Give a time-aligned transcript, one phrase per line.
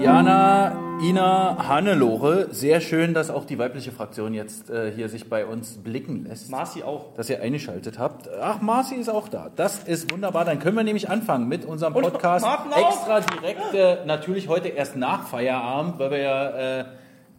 [0.00, 5.44] Jana, Ina, Hannelore, sehr schön, dass auch die weibliche Fraktion jetzt äh, hier sich bei
[5.44, 6.50] uns blicken lässt.
[6.50, 7.12] Marci auch.
[7.16, 8.30] Dass ihr eingeschaltet habt.
[8.40, 9.50] Ach, Marci ist auch da.
[9.54, 10.46] Das ist wunderbar.
[10.46, 12.46] Dann können wir nämlich anfangen mit unserem Podcast.
[12.46, 16.48] Extra direkt, äh, natürlich heute erst nach Feierabend, weil wir ja
[16.80, 16.84] äh,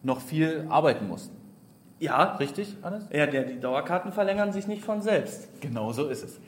[0.04, 1.36] noch viel arbeiten mussten.
[1.98, 3.08] Ja, Richtig, Hannes?
[3.12, 5.48] ja der, die Dauerkarten verlängern sich nicht von selbst.
[5.60, 6.40] Genau so ist es.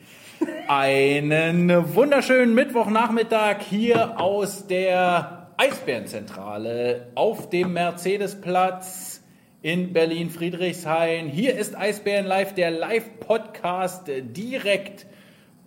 [0.69, 9.21] Einen wunderschönen Mittwochnachmittag hier aus der Eisbärenzentrale auf dem Mercedesplatz
[9.61, 11.27] in Berlin-Friedrichshain.
[11.27, 15.05] Hier ist Eisbären Live, der Live-Podcast direkt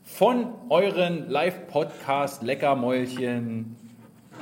[0.04, 3.76] von euren Live-Podcast Leckermäulchen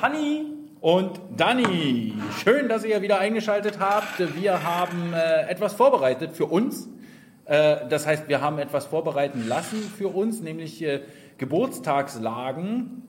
[0.02, 0.46] Hanni,
[0.80, 4.36] und Dani, schön, dass ihr wieder eingeschaltet habt.
[4.40, 6.88] Wir haben äh, etwas vorbereitet für uns.
[7.44, 11.00] Äh, das heißt, wir haben etwas vorbereiten lassen für uns, nämlich äh,
[11.38, 13.02] Geburtstagslagen,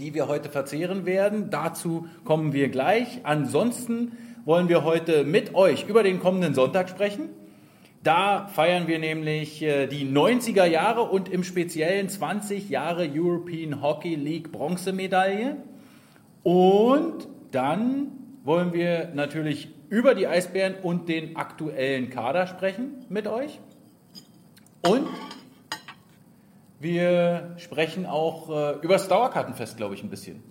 [0.00, 1.50] die wir heute verzehren werden.
[1.50, 3.20] Dazu kommen wir gleich.
[3.22, 4.12] Ansonsten
[4.46, 7.28] wollen wir heute mit euch über den kommenden Sonntag sprechen.
[8.02, 14.14] Da feiern wir nämlich äh, die 90er Jahre und im Speziellen 20 Jahre European Hockey
[14.14, 15.58] League Bronzemedaille.
[16.42, 18.12] Und dann
[18.42, 23.60] wollen wir natürlich über die Eisbären und den aktuellen Kader sprechen mit euch.
[24.82, 25.06] Und
[26.80, 30.42] wir sprechen auch äh, über das Dauerkartenfest, glaube ich, ein bisschen.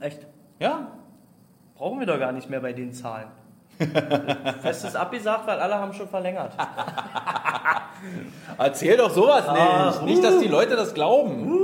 [0.00, 0.20] echt,
[0.60, 0.92] Ja?
[1.74, 3.28] brauchen wir doch gar nicht mehr bei den Zahlen.
[4.62, 6.52] Fest ist abgesagt, weil alle haben schon verlängert.
[8.58, 9.58] Erzähl doch sowas nicht.
[9.60, 11.62] Ach, nicht, dass die Leute das glauben.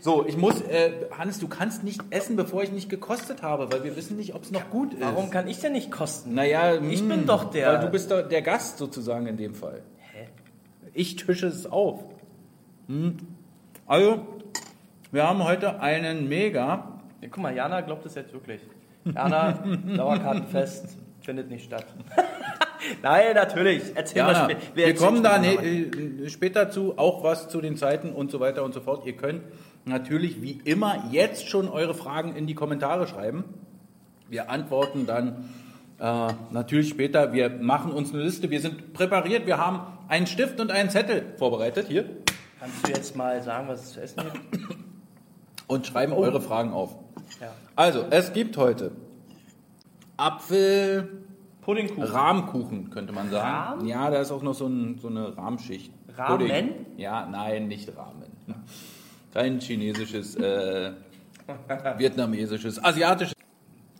[0.00, 3.82] So, ich muss, äh, Hannes, du kannst nicht essen, bevor ich nicht gekostet habe, weil
[3.82, 5.00] wir wissen nicht, ob es noch gut ist.
[5.02, 6.34] Warum kann ich denn nicht kosten?
[6.34, 9.54] Naja, Ich mh, bin doch der- Weil du bist doch der Gast sozusagen in dem
[9.56, 9.82] Fall.
[10.12, 10.28] Hä?
[10.94, 12.04] Ich tische es auf.
[12.88, 13.16] Hm.
[13.86, 14.26] Also,
[15.12, 17.00] wir haben heute einen mega.
[17.20, 18.60] Ja, guck mal, Jana glaubt es jetzt wirklich.
[19.04, 19.52] Jana,
[19.96, 21.86] Dauerkartenfest findet nicht statt.
[23.02, 23.82] Nein, natürlich.
[23.94, 26.24] Erzähl Jana, mal wir erzählen kommen da später ne, mal.
[26.24, 29.06] äh, später zu, auch was zu den Zeiten und so weiter und so fort.
[29.06, 29.42] Ihr könnt
[29.84, 33.44] natürlich wie immer jetzt schon eure Fragen in die Kommentare schreiben.
[34.30, 35.50] Wir antworten dann
[36.00, 37.34] äh, natürlich später.
[37.34, 38.50] Wir machen uns eine Liste.
[38.50, 39.46] Wir sind präpariert.
[39.46, 42.06] Wir haben einen Stift und einen Zettel vorbereitet hier
[42.60, 44.76] Kannst du jetzt mal sagen, was es zu essen gibt?
[45.68, 46.96] und schreiben eure Fragen auf.
[47.40, 47.52] Ja.
[47.76, 48.92] Also, es gibt heute
[50.16, 51.22] Apfel,
[51.60, 52.02] Puddingkuchen.
[52.04, 53.80] Rahmkuchen, könnte man sagen.
[53.80, 53.86] Rahm?
[53.86, 55.92] Ja, da ist auch noch so, ein, so eine Rahmschicht.
[56.16, 56.38] Ramen?
[56.38, 56.86] Pudding.
[56.96, 58.32] Ja, nein, nicht Ramen.
[59.32, 60.92] Kein chinesisches, äh,
[61.98, 63.34] vietnamesisches, asiatisches.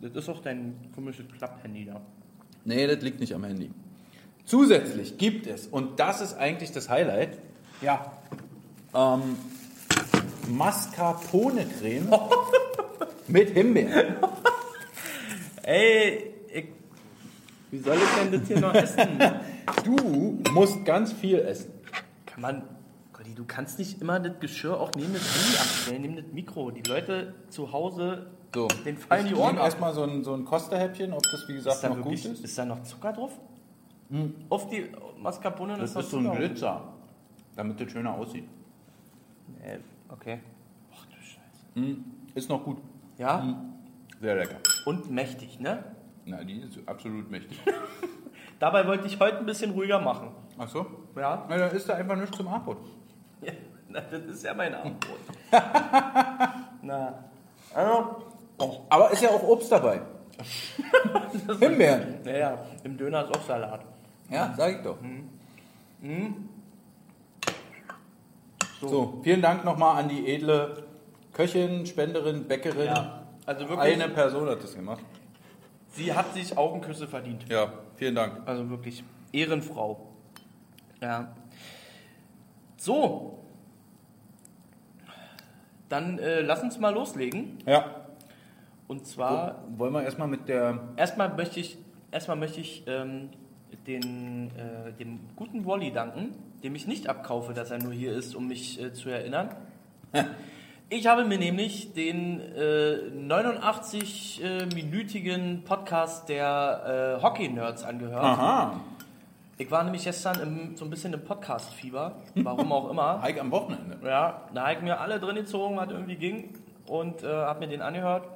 [0.00, 2.00] Das ist auch dein komisches Klapphandy da.
[2.64, 3.70] Nee, das liegt nicht am Handy.
[4.44, 7.38] Zusätzlich gibt es, und das ist eigentlich das Highlight,
[7.82, 8.12] Ja.
[8.94, 9.36] Ähm,
[10.48, 12.08] Mascarpone-Creme
[13.28, 14.16] mit Himbeeren.
[15.62, 16.66] Ey, ich,
[17.70, 19.08] wie soll ich denn das hier noch essen?
[19.84, 21.70] Du musst ganz viel essen.
[22.24, 22.62] Kann man,
[23.12, 26.70] Gotti, du kannst nicht immer das Geschirr auch neben das Handy abstellen, neben das Mikro.
[26.70, 29.64] Die Leute zu Hause, So, den fallen ich die Ohren ab.
[29.64, 32.38] erstmal so ein, so ein Kosterhäppchen, ob das wie gesagt Ist noch gut wirklich, ist.
[32.38, 32.44] Hm.
[32.44, 33.32] ist da noch Zucker drauf?
[34.48, 34.86] Auf die
[35.18, 36.32] Mascarpone Das ist so ein.
[36.32, 36.82] Glitzer,
[37.54, 38.48] damit das schöner aussieht.
[39.60, 39.78] Nee,
[40.08, 40.40] okay.
[40.94, 41.78] Ach du Scheiße.
[41.78, 42.04] Mm,
[42.34, 42.78] Ist noch gut.
[43.18, 43.56] Ja,
[44.20, 44.56] Sehr lecker.
[44.86, 45.82] und mächtig, ne?
[46.24, 47.58] Na, die ist absolut mächtig.
[48.60, 50.30] Dabei wollte ich heute ein bisschen ruhiger machen.
[50.58, 50.86] Ach so?
[51.16, 52.78] Ja, Na, dann ist da einfach nichts zum Abendbrot.
[53.42, 53.52] ja
[53.88, 55.18] na, das ist ja mein Abendbrot.
[56.82, 57.24] Na,
[57.74, 58.16] also,
[58.58, 60.00] oh, Aber ist ja auch Obst dabei.
[61.58, 62.16] Himbeeren.
[62.24, 63.80] naja, im Döner ist auch Salat.
[64.30, 64.98] Ja, sag ich doch.
[68.80, 70.84] So, vielen Dank nochmal an die edle
[71.32, 72.86] Köchin, Spenderin, Bäckerin.
[72.86, 75.02] Ja, also wirklich, Eine Person hat das gemacht.
[75.90, 77.44] sie hat sich Augenküsse verdient.
[77.48, 78.46] Ja, vielen Dank.
[78.46, 79.02] Also wirklich
[79.32, 80.06] Ehrenfrau.
[81.00, 81.34] Ja.
[82.76, 83.38] So.
[85.88, 87.58] Dann äh, lass uns mal loslegen.
[87.66, 88.06] Ja.
[88.86, 90.80] Und zwar, Wollen wir erstmal mit der.
[90.96, 91.78] erstmal möchte ich,
[92.10, 93.30] erstmal möchte ich ähm,
[93.86, 98.34] den, äh, dem guten Wally danken, dem ich nicht abkaufe, dass er nur hier ist,
[98.34, 99.50] um mich äh, zu erinnern.
[100.90, 108.24] Ich habe mir nämlich den äh, 89-minütigen Podcast der äh, Hockey-Nerds angehört.
[108.24, 108.80] Aha.
[109.58, 113.20] Ich war nämlich gestern im, so ein bisschen im Podcast-Fieber, warum auch immer.
[113.26, 113.98] Hike am Wochenende.
[114.02, 116.54] Ja, da habe ich mir alle drin gezogen, was irgendwie ging.
[116.86, 118.26] und äh, habe mir den angehört.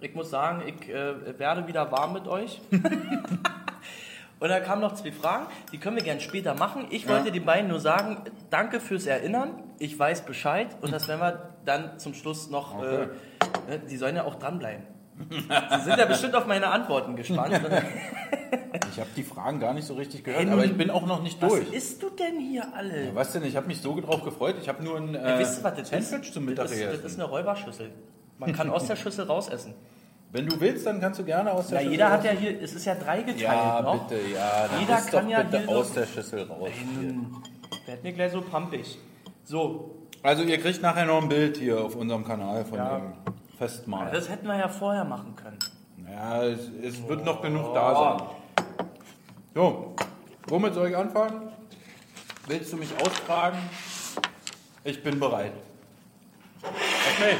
[0.00, 2.62] Ich muss sagen, ich äh, werde wieder warm mit euch.
[4.40, 6.86] und da kamen noch zwei Fragen, die können wir gerne später machen.
[6.90, 7.10] Ich Ja.
[7.10, 8.18] wollte den beiden nur sagen,
[8.50, 9.50] danke fürs Erinnern.
[9.78, 12.76] Ich weiß Bescheid und das werden wir dann zum Schluss noch.
[12.78, 13.04] Okay.
[13.68, 14.82] Äh, ne, die sollen ja auch dranbleiben.
[15.30, 17.60] Sie sind ja bestimmt auf meine Antworten gespannt.
[18.92, 21.22] Ich habe die Fragen gar nicht so richtig gehört, Hey, aber ich bin auch noch
[21.22, 21.72] nicht Was durch.
[21.72, 23.14] isst du denn hier alle?
[23.14, 23.44] Was denn?
[23.44, 24.56] Ich habe mich so drauf gefreut.
[24.60, 26.10] Ich habe nur ein äh, Ja, wisst ihr, was das ist?
[26.10, 27.90] Sandwich zum Mittag das, ist, das ist eine Räuberschüssel.
[28.38, 29.74] Man kann aus der Schüssel rausessen.
[30.30, 32.30] Wenn du willst, dann kannst du gerne aus der Na, Schüssel jeder hat raus- ja
[32.32, 34.06] hier, es ist ja dreigeteilt Ja, noch.
[34.08, 34.68] bitte, ja.
[34.68, 36.68] Dann Jeder kann doch ja bitte hier aus der Schüssel raus.
[37.86, 38.98] Werd mir gleich so pampig.
[39.44, 42.98] So, Also ihr kriegt nachher noch ein Bild hier auf unserem Kanal von Ja.
[42.98, 43.12] dem
[43.56, 44.10] Festmahl.
[44.10, 45.58] das hätten wir ja vorher machen können.
[46.10, 48.76] Ja, es, es wird noch genug da sein.
[49.54, 49.94] So,
[50.48, 51.48] womit soll ich anfangen?
[52.48, 53.58] Willst du mich ausfragen?
[54.84, 55.52] Ich bin bereit.
[56.62, 57.36] Okay.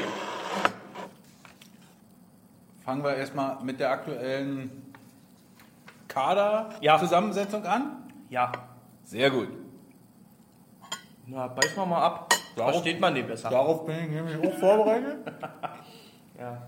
[2.89, 4.71] Fangen wir erstmal mit der aktuellen
[6.07, 7.97] Kader-Zusammensetzung an.
[8.31, 8.51] Ja,
[9.03, 9.49] Sehr gut.
[11.27, 12.33] na, beiß mal mal ab.
[12.55, 13.51] Darauf- Versteht man den besser.
[13.51, 15.17] Darauf bin ich nämlich auch vorbereitet.
[16.39, 16.63] Ja.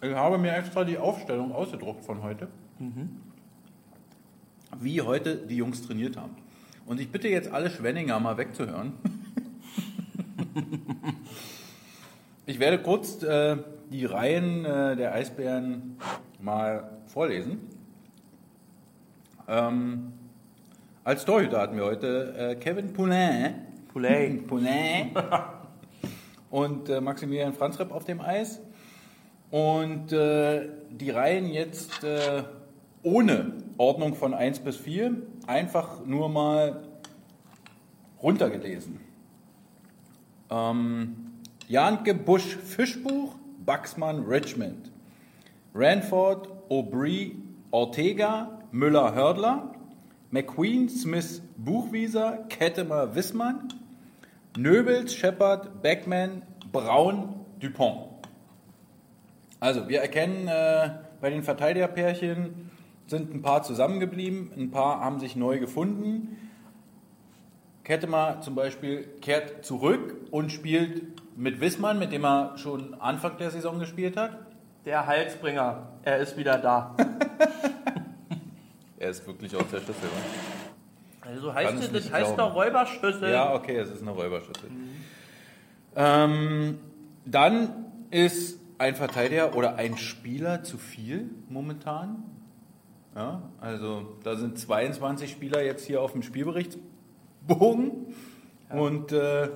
[0.00, 2.46] Ich habe mir extra die Aufstellung ausgedruckt von heute.
[4.78, 6.36] Wie heute die Jungs trainiert haben.
[6.86, 8.92] Und ich bitte jetzt alle Schwenninger mal wegzuhören.
[12.46, 13.56] ich werde kurz äh,
[13.90, 15.96] die Reihen äh, der Eisbären
[16.40, 17.60] mal vorlesen.
[19.48, 20.12] Ähm,
[21.04, 23.66] als Torhüter hatten wir heute äh, Kevin Poulain.
[23.92, 24.46] Poulain.
[24.46, 25.10] Poulain.
[26.50, 28.60] und äh, Maximilian Franzrepp auf dem Eis.
[29.50, 32.42] Und äh, die Reihen jetzt äh,
[33.02, 35.16] ohne Ordnung von 1 bis 4
[35.46, 36.82] einfach nur mal
[38.22, 39.00] runtergelesen.
[40.50, 41.21] Ähm,
[41.72, 43.34] Janke Busch Fischbuch,
[43.64, 44.92] Baxmann Richmond.
[45.74, 47.36] Ranford, Aubry,
[47.70, 49.72] Ortega, Müller Hördler,
[50.30, 53.72] McQueen, Smith Buchwieser, Kettemer Wissmann,
[54.54, 56.42] Nöbels, Shepard, Beckman,
[56.72, 58.10] Braun, Dupont.
[59.58, 60.90] Also, wir erkennen äh,
[61.22, 62.70] bei den Verteidigerpärchen
[63.06, 66.36] sind ein paar zusammengeblieben, ein paar haben sich neu gefunden.
[67.82, 73.50] Kettemer zum Beispiel kehrt zurück und spielt mit Wissmann, mit dem er schon Anfang der
[73.50, 74.38] Saison gespielt hat.
[74.84, 76.96] Der Halsbringer, er ist wieder da.
[78.98, 80.08] Er ist wirklich aus der Schüssel.
[81.22, 83.32] Also heißt es das heißt doch Räuberschüssel.
[83.32, 84.70] Ja, okay, es ist eine Räuberschüssel.
[85.96, 86.78] Ähm,
[87.24, 92.22] dann ist ein Verteidiger oder ein Spieler zu viel momentan.
[93.16, 98.14] Ja, also da sind 22 Spieler jetzt hier auf dem Spielberichtsbogen
[98.70, 99.48] und äh,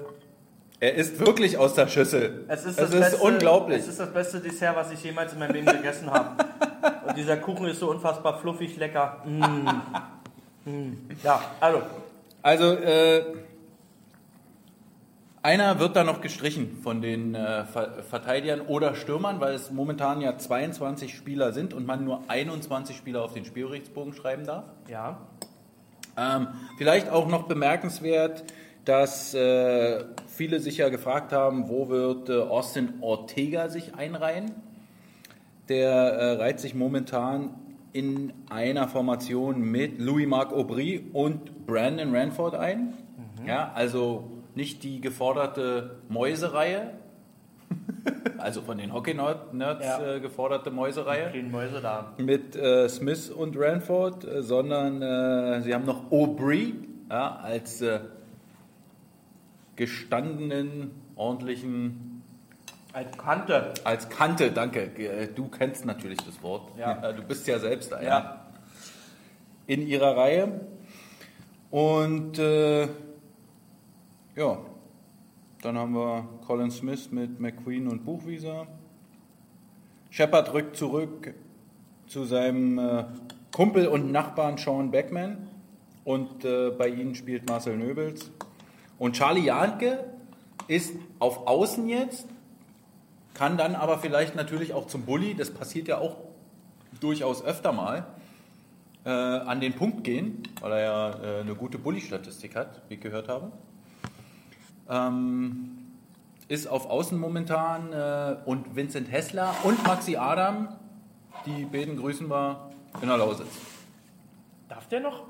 [0.79, 2.45] er ist wirklich aus der Schüssel.
[2.49, 3.79] Es ist, es das ist beste, unglaublich.
[3.81, 6.45] Es ist das beste Dessert, was ich jemals in meinem Leben gegessen habe.
[7.07, 9.23] Und dieser Kuchen ist so unfassbar fluffig lecker.
[9.25, 10.71] Mm.
[10.71, 10.97] Mm.
[11.23, 11.83] Ja, also,
[12.43, 13.25] Also, äh,
[15.43, 20.21] einer wird da noch gestrichen von den äh, Ver Verteidigern oder Stürmern, weil es momentan
[20.21, 24.65] ja 22 Spieler sind und man nur 21 Spieler auf den Spielberichtsbogen schreiben darf.
[24.89, 25.19] ja.
[26.19, 26.49] Ähm,
[26.79, 28.45] vielleicht auch noch bemerkenswert,
[28.87, 30.05] dass äh,
[30.37, 34.53] viele sich ja gefragt haben, wo wird äh, Austin Ortega sich einreihen.
[35.69, 37.51] Der äh, reiht sich momentan
[37.93, 42.93] in einer Formation mit Louis-Marc Aubry und Brandon Ranford ein.
[43.47, 46.91] Ja, also nicht die geforderte Mäusereihe,
[48.39, 50.15] also von den Hockey-Nerds Ja.
[50.17, 52.13] äh, geforderte Mäusereihe Kleinen Mäuse da.
[52.19, 56.75] mit äh, Smith und Ranford, äh, sondern äh, sie haben noch Aubry
[57.11, 57.83] ja, als
[59.77, 62.23] gestandenen, ordentlichen,
[62.93, 63.75] Als Kante.
[63.85, 64.85] als Kante, danke.
[64.97, 66.77] Äh, Du kennst natürlich das Wort.
[66.79, 67.13] Ja.
[67.13, 68.07] Du bist ja selbst einer.
[68.09, 68.47] Ja.
[69.67, 70.61] In ihrer Reihe.
[71.71, 72.85] Und äh,
[74.37, 74.59] ja,
[75.63, 78.67] dann haben wir Colin Smith mit McQueen und Buchwieser.
[80.11, 81.35] Shepard rückt zurück
[82.07, 83.05] zu seinem äh,
[83.53, 85.49] Kumpel und Nachbarn Sean Beckman.
[86.05, 88.31] Und äh, bei ihnen spielt Marcel Nöbels.
[88.99, 90.05] Und Charlie Janke
[90.69, 92.27] ist auf Außen jetzt,
[93.35, 96.17] kann dann aber vielleicht natürlich auch zum Bully, das passiert ja auch
[97.01, 98.07] durchaus öfter mal,
[99.05, 103.01] äh, an den Punkt gehen, weil er ja äh, eine gute Bully-Statistik hat, wie ich
[103.01, 103.53] gehört habe.
[104.89, 105.79] Ähm,
[106.49, 110.69] ist auf Außen momentan äh, und Vincent Hessler und Maxi Adam,
[111.45, 113.49] die beiden grüßen wir in der Lausitz.
[114.69, 115.25] Darf der noch?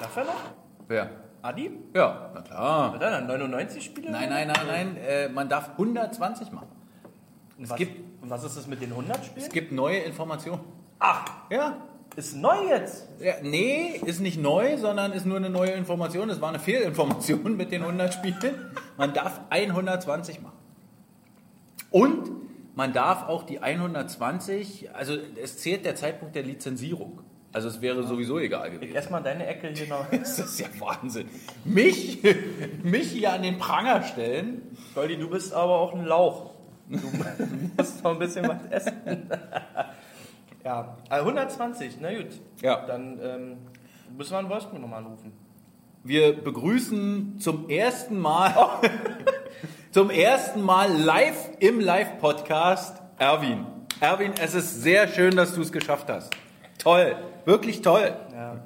[0.00, 0.40] Darf er noch?
[0.88, 1.25] Wer?
[1.42, 1.70] Adi?
[1.94, 2.92] Ja, na klar.
[3.00, 4.10] Er dann 99 Spiele?
[4.10, 4.96] Nein, nein, nein, nein.
[4.96, 6.68] Äh, man darf 120 machen.
[7.58, 9.46] Und was, gibt- und was ist das mit den 100 Spielen?
[9.46, 10.60] Es gibt neue Informationen.
[10.98, 11.76] Ach, Ja.
[12.16, 13.08] ist neu jetzt.
[13.20, 13.34] ja.
[13.42, 16.28] Nee, ist nicht neu, sondern ist nur eine neue Information.
[16.30, 18.72] Es war eine Fehlinformation mit den 100 Spielen.
[18.96, 20.56] Man darf 120 machen.
[21.90, 22.30] Und
[22.74, 27.20] man darf auch die 120, also es zählt der Zeitpunkt der Lizenzierung.
[27.56, 28.94] Also es wäre sowieso egal Ich gewesen.
[28.94, 30.04] erstmal deine Ecke hier noch.
[30.10, 31.26] Das ist ja Wahnsinn.
[31.64, 32.22] Mich,
[32.82, 34.60] mich hier an den Pranger stellen.
[34.94, 36.50] Goldi, du bist aber auch ein Lauch.
[36.90, 36.98] Du
[37.78, 38.92] musst noch ein bisschen was essen.
[40.66, 42.26] ja, also 120, na gut.
[42.60, 42.84] Ja.
[42.86, 43.56] Dann ähm,
[44.14, 45.32] müssen wir in Wolfsburg nochmal anrufen.
[46.04, 48.54] Wir begrüßen zum ersten Mal,
[49.92, 53.64] zum ersten Mal live im Live-Podcast Erwin.
[53.98, 56.36] Erwin, es ist sehr schön, dass du es geschafft hast.
[56.78, 58.14] Toll, wirklich toll.
[58.32, 58.62] Ja.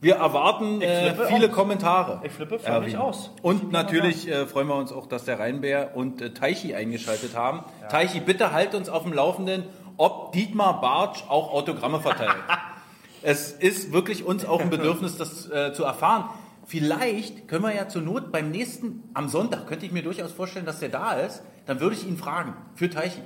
[0.00, 1.54] Wir erwarten äh, viele aus.
[1.54, 2.20] Kommentare.
[2.22, 3.32] Ich flippe völlig aus.
[3.42, 7.64] Und natürlich äh, freuen wir uns auch, dass der Rheinbär und äh, Teichi eingeschaltet haben.
[7.88, 9.64] Teichi, bitte halt uns auf dem Laufenden,
[9.96, 12.36] ob Dietmar Bartsch auch Autogramme verteilt.
[13.22, 16.30] es ist wirklich uns auch ein Bedürfnis, das äh, zu erfahren.
[16.64, 20.66] Vielleicht können wir ja zur Not beim nächsten, am Sonntag, könnte ich mir durchaus vorstellen,
[20.66, 21.42] dass der da ist.
[21.66, 23.22] Dann würde ich ihn fragen, für Teichi.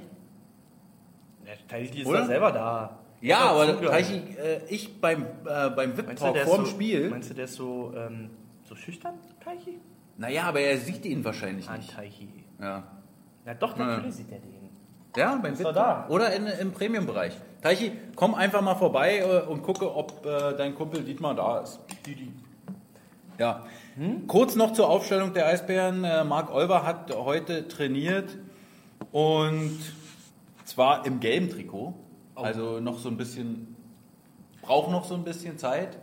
[1.45, 2.21] der Teichi ist Oder?
[2.21, 3.02] ja selber da.
[3.23, 3.81] Ja, aber.
[3.81, 7.35] Teichi, äh, ich beim, äh, beim Meinst du, der ist vorm so, Spiel, Meinst du,
[7.35, 8.31] der ist so, ähm,
[8.65, 9.79] so schüchtern, Teichi?
[10.19, 11.95] naja, aber er sieht ihn wahrscheinlich An nicht.
[11.95, 12.29] Teichi.
[12.61, 12.83] Ja.
[13.47, 13.87] Ja, doch, Ja.
[13.87, 14.53] natürlich sieht er den.
[15.17, 16.07] Ja, beim er VIP da.
[16.09, 17.37] Oder in, im Premium-Bereich.
[17.61, 21.81] Teichi, komm einfach mal vorbei äh, und gucke, ob äh, dein Kumpel Dietmar da ist.
[23.39, 23.65] Ja.
[24.27, 26.03] Kurz noch zur Aufstellung der Eisbären.
[26.05, 28.39] Äh, Marc Olver hat heute trainiert
[29.11, 29.79] und
[30.65, 31.95] zwar im gelben Trikot.
[32.43, 33.77] Also noch so ein bisschen,
[34.63, 35.99] braucht noch so ein bisschen Zeit.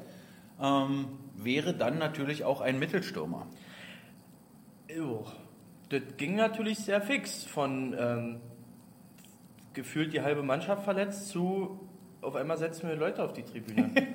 [0.61, 3.47] Ähm, wäre dann natürlich auch ein Mittelstürmer.
[4.93, 5.25] Jo.
[5.89, 8.41] Das ging natürlich sehr fix von ähm,
[9.73, 11.79] gefühlt die halbe Mannschaft verletzt zu
[12.21, 13.89] auf einmal setzen wir Leute auf die Tribüne.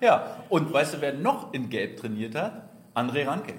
[0.00, 2.68] Ja, und weißt du, wer noch in Gelb trainiert hat?
[2.94, 3.54] André Ranke.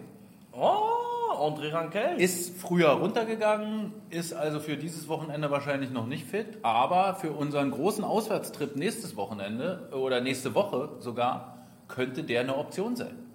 [0.51, 0.89] oh,
[1.35, 2.19] André Rankel.
[2.19, 7.71] Ist früher runtergegangen, ist also für dieses Wochenende wahrscheinlich noch nicht fit, aber für unseren
[7.71, 13.25] großen Auswärtstrip nächstes Wochenende oder nächste Woche sogar könnte der eine Option sein.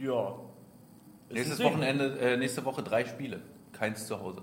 [0.00, 0.34] ja.
[1.30, 1.62] Nächstes.
[1.62, 3.40] Wochenende, äh, nächste Woche drei Spiele,
[3.72, 4.42] keins zu Hause.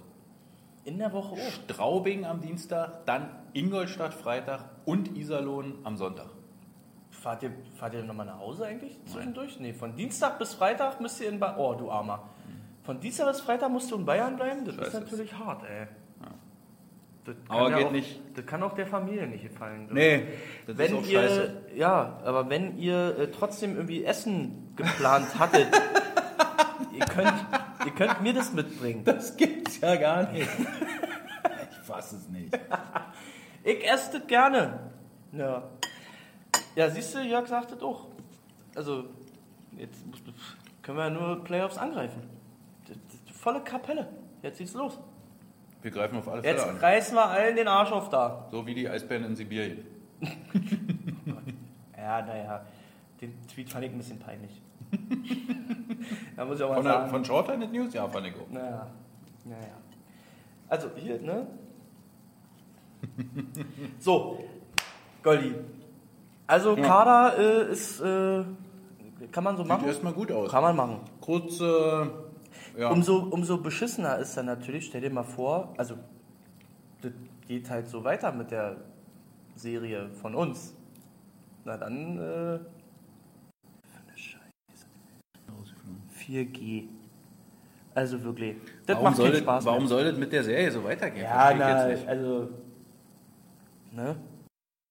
[0.86, 1.52] In der Woche auch.
[1.52, 6.30] Straubing am Dienstag, dann Ingolstadt Freitag und Iserlohn am Sonntag.
[7.22, 9.60] Fahrt ihr, fahrt ihr nochmal nach Hause eigentlich zwischendurch?
[9.60, 11.58] Nee, von Dienstag bis Freitag müsst ihr in Bayern.
[11.58, 12.30] Oh, du Armer.
[12.84, 14.64] Von Dienstag bis Freitag musst du in Bayern bleiben?
[14.66, 14.88] Das Scheiße.
[14.88, 15.88] ist natürlich hart, ey.
[17.26, 18.22] Das Aber ja geht auch, nicht.
[18.36, 19.90] Das kann auch der Familie nicht gefallen.
[19.92, 20.24] Nee,
[20.66, 21.62] das wenn ist auch ihr, scheiße.
[21.76, 25.68] ja, aber wenn ihr äh, trotzdem irgendwie Essen geplant hattet,
[26.94, 27.34] ihr, könnt,
[27.86, 29.04] ihr könnt mir das mitbringen.
[29.04, 30.50] Das gibt's ja gar nicht.
[31.72, 32.58] Ich fass es nicht.
[33.64, 34.92] Ich esse das gerne.
[35.32, 35.64] Ja.
[36.78, 38.06] Ja, siehst du, Jörg sagt das auch.
[38.76, 39.06] Also,
[39.76, 39.98] jetzt
[40.84, 42.22] können wir ja nur Playoffs angreifen.
[42.88, 44.08] Das, das, volle Kapelle.
[44.44, 45.00] Jetzt geht's los.
[45.82, 46.78] Wir greifen auf alle Fälle Jetzt an.
[46.78, 48.48] reißen wir allen den Arsch auf da.
[48.52, 49.84] So wie die Eisbären in Sibirien.
[51.98, 52.66] Ja, naja.
[53.20, 54.62] Den Tweet fand ich ein bisschen peinlich.
[56.38, 57.10] da muss ich auch mal Von, der, sagen.
[57.10, 57.94] von Shorthanded News?
[57.94, 58.50] Ja, fand ich auch.
[58.50, 58.88] Naja,
[59.44, 59.78] naja.
[60.70, 61.48] Also hier, ne?
[64.00, 64.42] so,
[65.22, 65.56] Goldi.
[66.48, 68.44] Also Kader äh, ist, äh,
[69.32, 69.88] kann man so Sieht machen?
[69.88, 70.50] erstmal gut aus.
[70.50, 71.00] Kann man machen.
[71.20, 72.08] Kurz, äh,
[72.78, 72.90] ja.
[72.90, 75.96] Umso, umso beschissener ist dann natürlich, stell dir mal vor, also
[77.02, 77.12] das
[77.48, 78.78] geht halt so weiter mit der
[79.56, 80.74] Serie von uns.
[81.66, 82.64] Na dann, äh, für
[84.08, 84.86] eine Scheiße.
[86.18, 86.88] 4G.
[87.94, 88.56] Also wirklich.
[88.86, 89.88] Das warum, macht soll keinen das, Spaß warum mehr.
[89.88, 91.24] soll das mit der Serie so weitergehen?
[91.24, 91.76] Ja, na,
[92.08, 92.50] also.
[93.92, 94.16] Ne?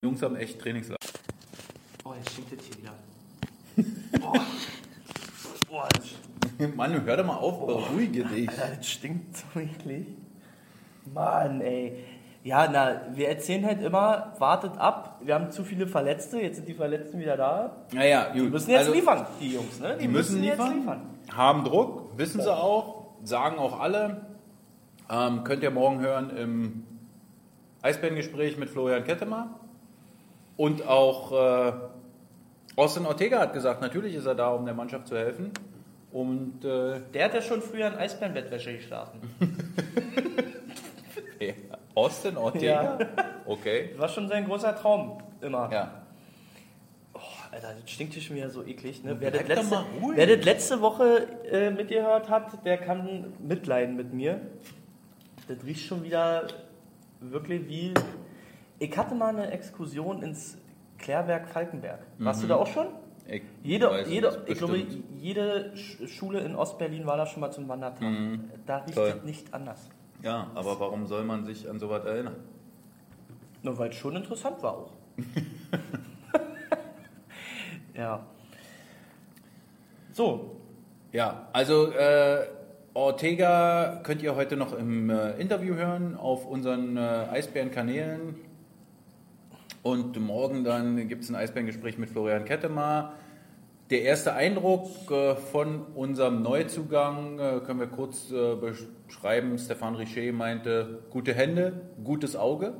[0.02, 0.95] Die Jungs haben echt Trainingslager.
[2.08, 4.20] Oh, jetzt stinkt das hier wieder.
[4.20, 4.40] Boah.
[5.68, 8.48] Boah, das, Mann, hör doch mal auf, beruhige dich.
[8.48, 10.06] Alter, das stinkt so eklig.
[11.12, 12.04] Mann, ey.
[12.44, 16.68] Ja, na, wir erzählen halt immer, wartet ab, wir haben zu viele Verletzte, jetzt sind
[16.68, 17.76] die Verletzten wieder da.
[17.92, 18.36] Naja, gut.
[18.36, 19.96] Die müssen jetzt Also, liefern, die Jungs, ne?
[20.00, 21.00] Die müssen liefern, jetzt liefern.
[21.34, 24.26] haben Druck, wissen sie auch, sagen auch alle.
[25.10, 26.84] Ähm, könnt ihr morgen hören im
[27.82, 29.58] Eisbärengespräch mit Florian Kettemer.
[30.56, 31.72] Und auch äh,
[32.76, 35.50] Austin Ortega hat gesagt, natürlich ist er da, um der Mannschaft zu helfen.
[36.12, 39.20] Und äh, Der hat ja schon früher ein Eisbärenbettwäsche gestartet.
[41.40, 41.52] ja,
[41.94, 42.98] Austin Ortega?
[42.98, 42.98] Ja.
[43.46, 43.88] Okay.
[43.92, 45.70] Das war schon sein großer Traum, immer.
[45.72, 46.02] Ja.
[47.14, 47.18] Oh,
[47.50, 49.02] Alter, das stinkt hier schon wieder so eklig.
[49.02, 49.16] Ne?
[49.18, 54.40] Wer, das letzte, wer das letzte Woche äh, mitgehört hat, der kann mitleiden mit mir.
[55.48, 56.46] Das riecht schon wieder
[57.20, 57.94] wirklich wie.
[58.78, 60.58] Ich hatte mal eine Exkursion ins
[60.98, 62.00] Klärwerk Falkenberg.
[62.18, 62.86] Warst du da auch schon?
[63.28, 63.92] Ich Jede, Mhm.
[63.92, 64.78] weiß jede, ich glaube,
[65.18, 68.06] jede Sch- Schule in Ostberlin war da schon mal zum Wandertag.
[68.66, 68.94] Da riecht Mhm.
[68.94, 69.14] Toll.
[69.18, 69.88] es nicht anders.
[70.22, 72.36] Ja, aber warum soll man sich an sowas erinnern?
[73.62, 74.90] Nur weil es schon interessant war auch.
[77.94, 78.24] ja.
[80.12, 80.52] So,
[81.12, 82.46] Ja, also äh,
[82.94, 87.00] Ortega könnt ihr heute noch im äh, Interview hören auf unseren äh,
[87.30, 88.34] Eisbärenkanälen.
[89.86, 93.12] Und morgen dann gibt es ein Eisbärengespräch mit Florian Kettemar.
[93.88, 99.56] Der erste Eindruck äh, von unserem Neuzugang äh, können wir kurz äh, beschreiben.
[99.60, 102.72] Stefan Richer meinte, gute Hände, gutes Auge.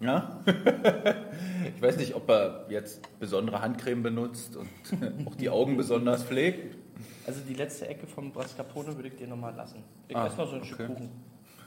[0.00, 0.40] Ja?
[1.76, 4.70] ich weiß nicht, ob er jetzt besondere Handcreme benutzt und
[5.26, 6.78] auch die Augen besonders pflegt.
[7.26, 9.84] also die letzte Ecke vom Brascarpone würde ich dir nochmal lassen.
[10.08, 10.94] Ich Ah, noch so ein Stück okay.
[10.94, 11.10] Kuchen.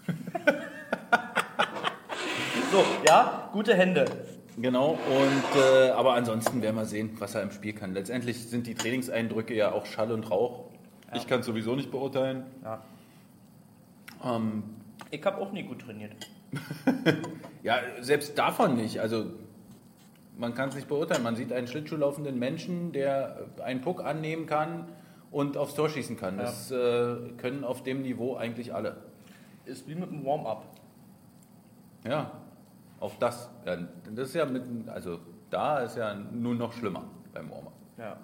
[2.72, 4.06] so, ja, gute Hände.
[4.58, 7.94] Genau, und äh, aber ansonsten werden wir sehen, was er im Spiel kann.
[7.94, 10.66] Letztendlich sind die Trainingseindrücke ja auch Schall und Rauch.
[11.14, 12.44] Ich kann es sowieso nicht beurteilen.
[12.64, 12.82] Ja.
[14.24, 14.64] Ähm,
[15.10, 16.14] Ich habe auch nie gut trainiert.
[17.64, 19.00] ja, selbst davon nicht.
[19.00, 19.26] Also
[20.38, 21.24] man kann es nicht beurteilen.
[21.24, 24.88] Man sieht einen Schlittschuhlaufenden Menschen, der einen Puck annehmen kann
[25.32, 26.38] und aufs Tor schießen kann.
[26.38, 28.98] Das äh, können auf dem Niveau eigentlich alle.
[29.66, 30.66] Ist wie mit einem Warm-up.
[32.06, 32.32] Ja,
[33.02, 33.50] auch das.
[33.66, 37.04] Das ist ja mit, also da ist ja nur noch schlimmer
[37.34, 37.72] beim Warmer.
[37.98, 38.18] Ja.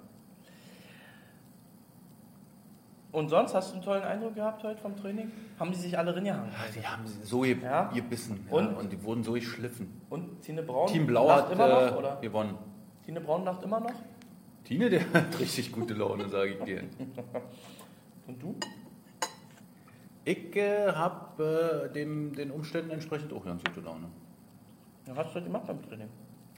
[3.12, 5.32] Und sonst hast du einen tollen Eindruck gehabt heute vom Training?
[5.60, 6.52] Haben die sich alle reingehangen?
[6.76, 7.90] Die haben so ge Ja?
[7.94, 8.76] gebissen ja, Und?
[8.76, 8.92] und?
[8.92, 10.02] die wurden so geschliffen.
[10.10, 10.88] Und Tine Braun?
[10.88, 12.18] Team Blau lacht hat immer noch, äh, oder?
[12.22, 12.58] gewonnen.
[13.04, 13.94] Tine Braun lacht immer noch?
[14.66, 16.84] Tine, der hat richtig gute Laune, sage ich dir.
[18.28, 18.56] Und du?
[20.26, 24.10] Ich äh, habe äh, dem, den Umständen entsprechend auch ganz gute Laune.
[25.10, 26.10] Was hast du heute gemacht beim Training?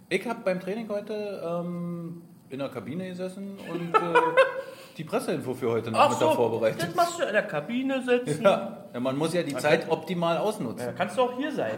[0.09, 3.99] Ich habe beim Training heute ähm, in der Kabine gesessen und äh,
[4.97, 6.81] die Presseinfo für heute Nachmittag vorbereitet.
[6.81, 8.43] das machst du in der Kabine sitzen.
[8.43, 8.85] Ja.
[8.91, 10.87] ja, man muss ja die Zeit optimal ausnutzen.
[10.87, 11.77] Ja, kannst du auch hier sein.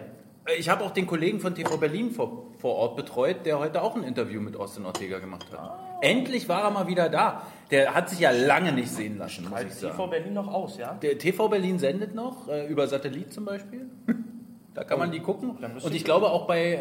[0.58, 3.96] Ich habe auch den Kollegen von TV Berlin vor, vor Ort betreut, der heute auch
[3.96, 5.78] ein Interview mit Austin Ortega gemacht hat.
[6.02, 7.44] Endlich war er mal wieder da.
[7.70, 10.10] Der hat sich ja lange nicht sehen lassen, muss ich Als TV sagen.
[10.10, 10.94] Berlin noch aus, ja?
[10.94, 13.90] Der TV Berlin sendet noch, äh, über Satellit zum Beispiel.
[14.74, 15.52] da kann man die gucken.
[15.52, 16.74] Und ich glaube auch bei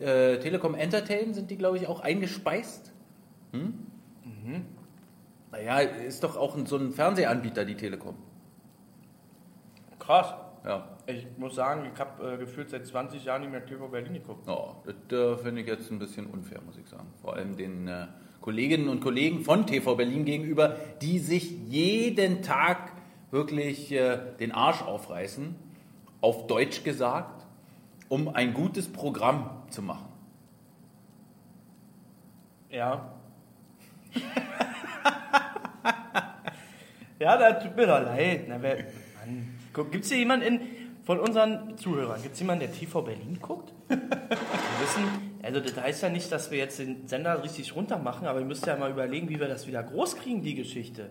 [0.00, 2.92] äh, äh, Telekom Entertain sind die, glaube ich, auch eingespeist.
[3.52, 3.74] Hm?
[4.24, 4.64] Mhm.
[5.52, 8.16] Naja, ist doch auch ein, so ein Fernsehanbieter, die Telekom.
[9.98, 10.34] Krass.
[10.64, 10.88] Ja.
[11.06, 14.48] Ich muss sagen, ich habe äh, gefühlt seit 20 Jahren nicht mehr TV Berlin geguckt.
[14.48, 14.74] Ja,
[15.08, 17.06] das äh, finde ich jetzt ein bisschen unfair, muss ich sagen.
[17.22, 18.06] Vor allem den äh,
[18.40, 22.92] Kolleginnen und Kollegen von TV Berlin gegenüber, die sich jeden Tag
[23.30, 25.54] wirklich äh, den Arsch aufreißen,
[26.20, 27.44] auf Deutsch gesagt,
[28.08, 30.08] um ein gutes Programm zu machen.
[32.70, 33.12] Ja.
[37.18, 38.44] ja, da tut mir doch leid.
[38.48, 38.84] Na, wer,
[39.18, 39.58] Mann.
[39.90, 40.60] Gibt es hier jemanden in,
[41.04, 43.72] von unseren Zuhörern, gibt es jemanden, der TV Berlin guckt?
[43.88, 43.98] Wir
[44.80, 45.04] wissen,
[45.42, 48.46] also das heißt ja nicht, dass wir jetzt den Sender richtig runter machen, aber wir
[48.46, 51.10] müssen ja mal überlegen, wie wir das wieder groß kriegen, die Geschichte.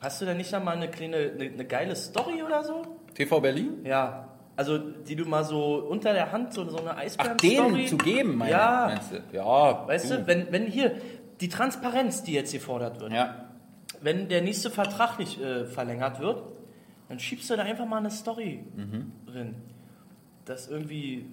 [0.00, 2.98] Hast du denn nicht einmal eine kleine, eine, eine geile Story oder so?
[3.16, 3.84] TV Berlin?
[3.84, 4.28] Ja.
[4.54, 7.72] Also, die du mal so unter der Hand, so, so eine Ach, Eisbären-Story...
[7.72, 8.86] denen zu geben, meine, Ja.
[8.88, 9.36] meinst du?
[9.36, 10.92] Ja, Weißt du, wenn, wenn hier
[11.40, 13.50] die Transparenz, die jetzt gefordert wird, Ja,
[14.00, 16.42] wenn der nächste Vertrag nicht äh, verlängert wird,
[17.08, 19.12] dann schiebst du da einfach mal eine Story Mhm.
[19.26, 19.54] drin,
[20.46, 21.26] dass irgendwie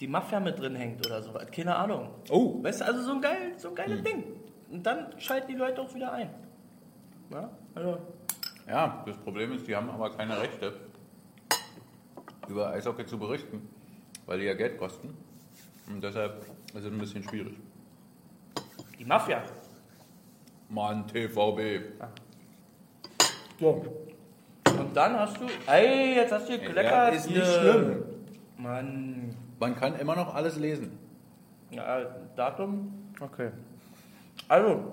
[0.00, 2.10] die Mafia mit drin hängt oder so, keine Ahnung.
[2.30, 2.62] Oh.
[2.62, 4.22] Weißt du, also so ein, geil, so ein geiles Ding.
[4.70, 6.30] Und dann schalten die Leute auch wieder ein.
[7.32, 7.50] Ja?
[7.74, 7.98] Also,
[8.68, 10.72] ja, das Problem ist, die haben aber keine Rechte,
[12.48, 13.68] über Eishockey zu berichten,
[14.26, 15.16] weil die ja Geld kosten.
[15.88, 16.40] Und deshalb
[16.74, 17.54] ist es ein bisschen schwierig.
[18.98, 19.42] die Mafia.
[20.68, 22.02] Mann, TVB.
[23.60, 23.84] So.
[24.78, 27.14] Und dann hast du, ey, jetzt hast du hier gekleckert.
[27.14, 27.38] ist hier.
[27.38, 28.04] nicht schlimm.
[28.58, 29.36] Mann.
[29.58, 30.98] Man kann immer noch alles lesen.
[31.70, 32.00] Ja,
[32.34, 33.12] Datum?
[33.20, 33.50] Okay.
[34.48, 34.92] Also,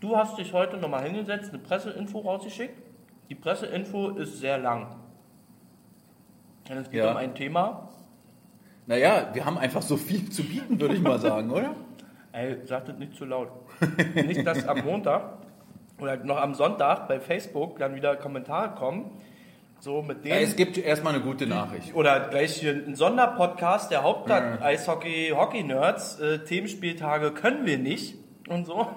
[0.00, 2.74] du hast dich heute nochmal hingesetzt, eine Presseinfo rausgeschickt.
[3.28, 4.96] Die Presseinfo ist sehr lang.
[6.68, 7.10] Denn es geht Ja.
[7.12, 7.88] um ein Thema.
[8.86, 11.74] Naja, wir haben einfach so viel zu bieten, würde ich mal sagen, oder?
[12.32, 13.48] Ey, sag das nicht zu laut.
[14.14, 15.38] nicht, dass am Montag
[16.00, 19.10] oder noch am Sonntag bei Facebook dann wieder Kommentare kommen.
[19.80, 20.46] So mit Ja, denen.
[20.48, 21.94] es gibt erstmal eine gute Nachricht.
[21.94, 28.16] Oder gleich hier ein Sonderpodcast, der Hauptstadt Eishockey, Hockey-Nerds, äh, Themenspieltage können wir nicht
[28.48, 28.86] und so.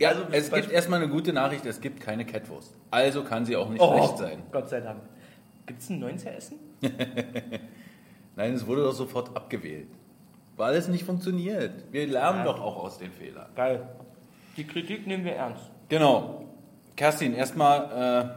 [0.00, 2.74] Ja, Also, es gibt erstmal eine gute Nachricht, es gibt keine Catwurst.
[2.90, 3.96] Also kann sie auch nicht Oh.
[3.96, 4.42] schlecht sein.
[4.50, 5.00] Gott sei Dank.
[5.66, 6.58] Gibt es ein 90er Essen?
[8.36, 9.88] Nein, es wurde doch sofort abgewählt.
[10.56, 11.72] Weil es nicht funktioniert.
[11.92, 12.44] Wir lernen Ja.
[12.44, 13.46] doch auch aus den Fehlern.
[13.56, 13.88] Geil.
[14.56, 15.64] Die Kritik nehmen wir ernst.
[15.88, 16.44] Genau.
[16.96, 18.36] Kerstin, erstmal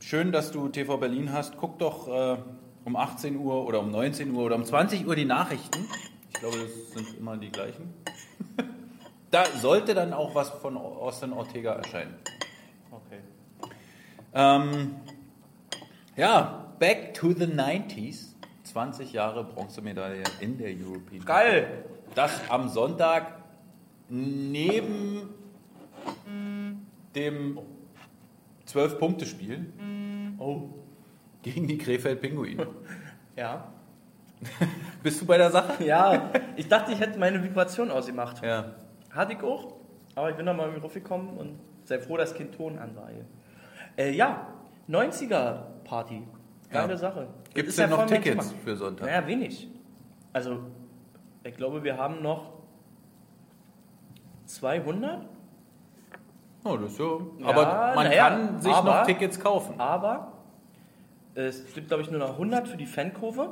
[0.00, 1.56] äh, schön, dass du TV Berlin hast.
[1.58, 2.38] Guck doch äh,
[2.84, 5.86] um 18 Uhr oder um 19 Uhr oder um 20 Uhr die Nachrichten.
[6.32, 7.92] Ich glaube, das sind immer die gleichen.
[9.30, 12.14] da sollte dann auch was von Austin Ortega erscheinen.
[12.90, 13.20] Okay.
[14.34, 14.96] Ähm,
[16.18, 18.34] ja, back to the 90s.
[18.64, 21.24] 20 Jahre Bronzemedaille in der European.
[21.24, 21.84] Geil.
[22.14, 23.32] Das am Sonntag
[24.10, 25.30] neben
[27.14, 27.58] dem
[28.66, 29.72] 12-Punkte-Spiel
[30.38, 30.68] Oh.
[31.42, 32.66] gegen die Krefeld Pinguine.
[33.36, 33.68] Ja.
[35.04, 35.84] Bist du bei der Sache?
[35.84, 38.42] Ja, ich dachte, ich hätte meine Vibration ausgemacht.
[38.44, 38.74] Ja.
[39.10, 39.74] Hatte ich auch,
[40.16, 43.24] aber ich bin nochmal mit gekommen und sei froh, dass kein Ton an war hier.
[43.96, 44.48] Äh, ja,
[45.88, 46.22] 90er-Party.
[46.70, 46.96] Geile Ja.
[46.98, 47.28] Sache.
[47.54, 49.06] Gibt es ist ja denn noch Tickets für Sonntag?
[49.06, 49.68] Naja, wenig.
[50.32, 50.58] Also,
[51.42, 52.52] ich glaube, wir haben noch
[54.46, 55.26] 200,
[56.64, 57.04] Oh, das ist ja.
[57.38, 59.80] Ja, aber man naja, kann sich aber- noch Tickets kaufen.
[59.80, 60.32] aber
[61.34, 63.50] es gibt, glaube ich, nur noch 100 für die Fankurve.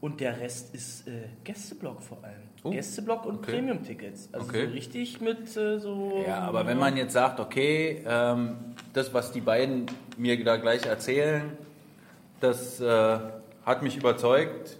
[0.00, 2.42] Und der Rest ist äh, Gästeblock vor allem.
[2.64, 3.52] Oh, Gästeblock und okay.
[3.52, 4.28] Premium-Tickets.
[4.32, 4.66] Also Okay.
[4.66, 6.22] so richtig mit äh, so.
[6.26, 8.56] Ja, aber wenn man jetzt sagt, okay, ähm,
[8.92, 11.56] das, was die beiden mir da gleich erzählen,
[12.40, 13.18] das äh,
[13.66, 14.76] hat mich überzeugt,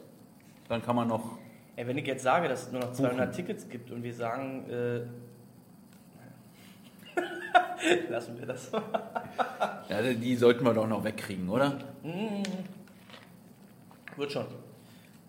[0.68, 1.38] dann kann man noch.
[1.74, 4.64] Ey, wenn ich jetzt sage, dass es nur noch 200 Tickets gibt und wir sagen,
[4.70, 5.00] äh,
[8.10, 8.70] lassen wir das.
[9.88, 11.78] Ja, die sollten wir doch noch wegkriegen, oder?
[14.16, 14.46] Wird schon.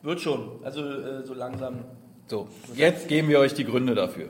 [0.03, 0.59] Wird schon.
[0.63, 1.79] Also äh, so langsam.
[2.27, 4.29] So, jetzt geben wir euch die Gründe dafür.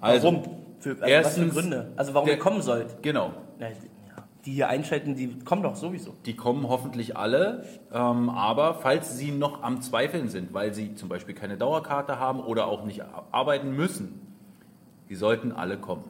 [0.00, 0.42] Also, warum?
[0.78, 1.92] Für, also was für erstens, Gründe?
[1.96, 3.02] Also warum der- ihr kommen sollt.
[3.02, 3.32] Genau.
[3.58, 3.66] Na,
[4.46, 6.14] die hier einschalten, die kommen doch sowieso.
[6.24, 11.10] Die kommen hoffentlich alle, ähm, aber falls sie noch am Zweifeln sind, weil sie zum
[11.10, 14.18] Beispiel keine Dauerkarte haben oder auch nicht ar- arbeiten müssen,
[15.10, 16.04] die sollten alle kommen.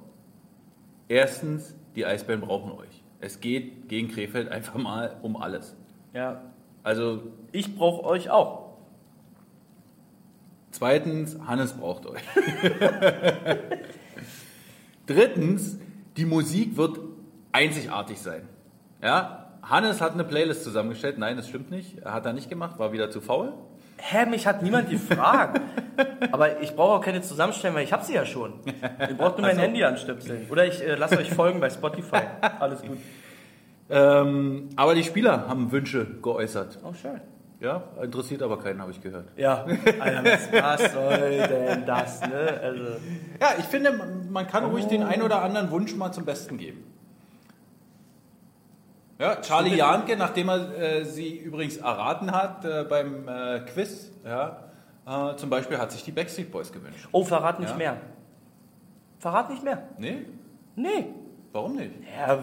[1.08, 3.02] Erstens, die Eisbären brauchen euch.
[3.20, 5.74] Es geht gegen Krefeld einfach mal um alles.
[6.14, 6.40] Ja.
[6.84, 8.69] Also Ich brauche euch auch.
[10.70, 12.22] Zweitens, Hannes braucht euch.
[15.06, 15.78] Drittens,
[16.16, 16.98] die Musik wird
[17.52, 18.42] einzigartig sein.
[19.02, 21.18] Ja, Hannes hat eine Playlist zusammengestellt.
[21.18, 22.04] Nein, das stimmt nicht.
[22.04, 23.52] Hat er nicht gemacht, war wieder zu faul.
[23.98, 25.60] Hä, mich hat niemand gefragt.
[26.32, 28.54] Aber ich brauche auch keine zusammenstellen, weil ich habe sie ja schon.
[28.66, 30.46] Ihr braucht nur mein Also- Handy anstöpseln.
[30.50, 32.22] Oder ich äh, lasse euch folgen bei Spotify.
[32.58, 32.98] Alles gut.
[33.92, 36.78] Ähm, aber die Spieler haben Wünsche geäußert.
[36.84, 37.20] Oh, schön.
[37.60, 39.28] Ja, interessiert aber keinen, habe ich gehört.
[39.36, 39.64] Ja,
[40.00, 42.58] Alter, was, was soll denn das, ne?
[42.62, 42.82] Also,
[43.38, 43.92] Ja, ich finde,
[44.30, 46.84] man, kann ruhig den einen oder anderen Wunsch mal zum Besten geben.
[49.18, 54.64] Ja, Charlie Janke, nachdem er äh, sie übrigens erraten hat äh, beim äh, Quiz, ja,
[55.06, 57.06] äh, zum Beispiel hat sich die Backstreet Boys gewünscht.
[57.12, 57.76] oh, verrat nicht Ja.
[57.76, 57.96] mehr.
[59.18, 59.82] Verrat nicht mehr.
[59.98, 60.22] Nee,
[60.76, 61.08] Nee.
[61.52, 61.92] warum nicht?
[62.18, 62.38] Ja,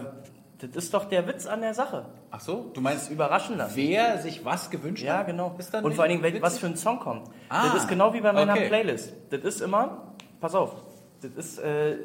[0.58, 2.06] das ist doch der Witz an der Sache.
[2.30, 3.76] Ach so, du meinst, Überraschen lassen.
[3.76, 5.26] wer sich was gewünscht Ja, hat?
[5.26, 5.54] genau.
[5.58, 7.28] Ist dann Und vor allen Dingen, was für ein Song kommt.
[7.48, 8.68] Ah, das ist genau wie bei meiner okay.
[8.68, 9.12] Playlist.
[9.30, 10.74] Das ist immer, pass auf,
[11.20, 11.96] das ist, äh,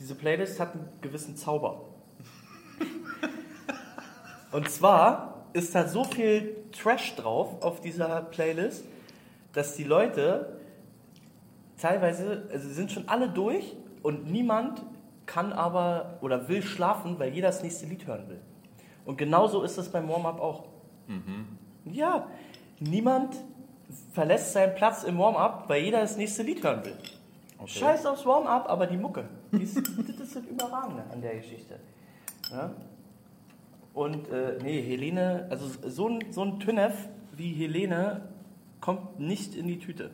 [0.00, 1.84] diese Playlist hat einen gewissen Zauber.
[4.52, 8.84] Und zwar ist da so viel Trash drauf auf dieser Playlist,
[9.52, 10.58] dass die Leute
[11.80, 14.82] teilweise, also sind schon alle durch und niemand
[15.26, 18.40] kann aber oder will schlafen, weil jeder das nächste Lied hören will.
[19.04, 20.64] Und genauso ist es beim Warm-up auch.
[21.84, 22.26] Ja,
[22.80, 23.36] niemand
[24.12, 26.96] verlässt seinen Platz im Warm-up, weil jeder das nächste Lied hören will.
[27.64, 29.28] Scheiß aufs Warm-up, aber die Mucke.
[29.52, 29.76] Die ist,
[30.08, 31.78] das ist das Überragende an der Geschichte.
[32.50, 32.70] Ja?
[33.94, 38.28] Und äh, nee, Helene, also so ein, so ein Tünnef wie Helene
[38.80, 40.10] kommt nicht in die Tüte.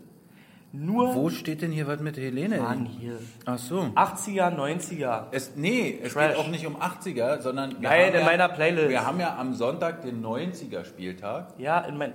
[0.75, 2.59] Nur Wo steht denn hier was mit Helene?
[2.59, 3.19] Mann hier.
[3.45, 3.81] Ach so.
[3.95, 5.27] 80er, 90er.
[5.31, 6.29] Es, nee, es Trash.
[6.29, 8.89] geht auch nicht um 80er, sondern wir Nein, haben in ja, meiner Playlist.
[8.89, 12.15] Wir haben ja am Sonntag den 90er Spieltag Ja, in mein.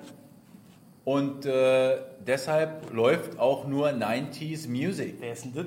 [1.06, 5.18] und äh, deshalb läuft auch nur 90s Music.
[5.20, 5.66] Wer ist denn das?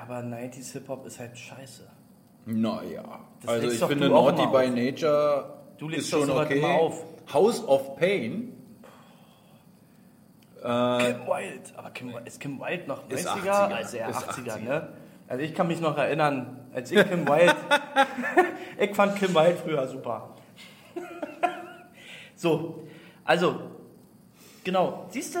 [0.00, 1.86] Aber 90s Hip-Hop ist halt scheiße.
[2.46, 4.70] Naja, Das also ich finde Naughty by auf.
[4.70, 6.58] Nature Du legst ist schon okay.
[6.58, 7.04] immer auf.
[7.32, 8.52] House of Pain.
[10.58, 11.70] Äh, Kim Wilde.
[11.76, 13.12] Aber Kim, ist Kim Wilde noch 90er?
[13.14, 13.50] Ist 80er.
[13.50, 14.58] Also ja, Ist 80er, 80er.
[14.60, 14.88] ne?
[15.28, 17.54] Also ich kann mich noch erinnern, als ich Kim Wilde...
[18.78, 20.34] ich fand Kim Wilde früher super.
[22.36, 22.82] so,
[23.24, 23.60] also,
[24.64, 25.06] genau.
[25.10, 25.38] Siehst du,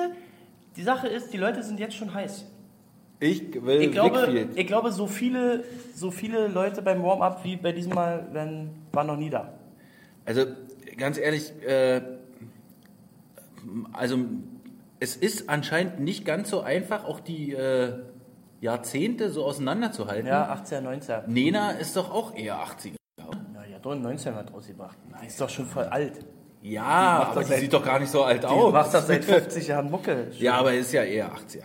[0.76, 2.46] die Sache ist, die Leute sind jetzt schon heiß.
[3.20, 4.48] Ich will Ich glaube, Wickfield.
[4.56, 9.06] ich glaube so, viele, so viele Leute beim Warm-up wie bei diesem Mal werden, waren
[9.06, 9.52] noch nie da.
[10.24, 10.46] Also
[10.96, 12.00] ganz ehrlich, äh,
[13.92, 14.18] also
[15.00, 17.92] es ist anscheinend nicht ganz so einfach, auch die äh,
[18.60, 20.26] Jahrzehnte so auseinanderzuhalten.
[20.26, 21.22] Ja, 18er, 19er.
[21.26, 22.94] Nena ist doch auch eher 80er.
[23.18, 23.24] Ja,
[23.68, 24.96] die hat doch einen 19er draus gebracht.
[25.22, 26.20] Die ist doch schon voll alt.
[26.62, 26.82] Ja,
[27.20, 28.72] macht aber die seit- sieht doch gar nicht so alt Die aus.
[28.72, 30.26] macht das seit 50 Jahren Mucke.
[30.38, 31.64] Ja, aber ist ja eher 80er.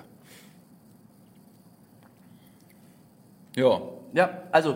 [3.55, 3.81] Ja,
[4.13, 4.75] Ja, also, äh,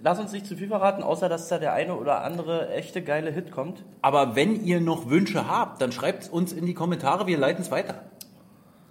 [0.00, 3.30] lass uns nicht zu viel verraten, außer dass da der eine oder andere echte geile
[3.30, 3.84] Hit kommt.
[4.02, 7.62] aber wenn ihr noch Wünsche habt, dann schreibt es uns in die Kommentare, wir leiten
[7.62, 8.02] es weiter.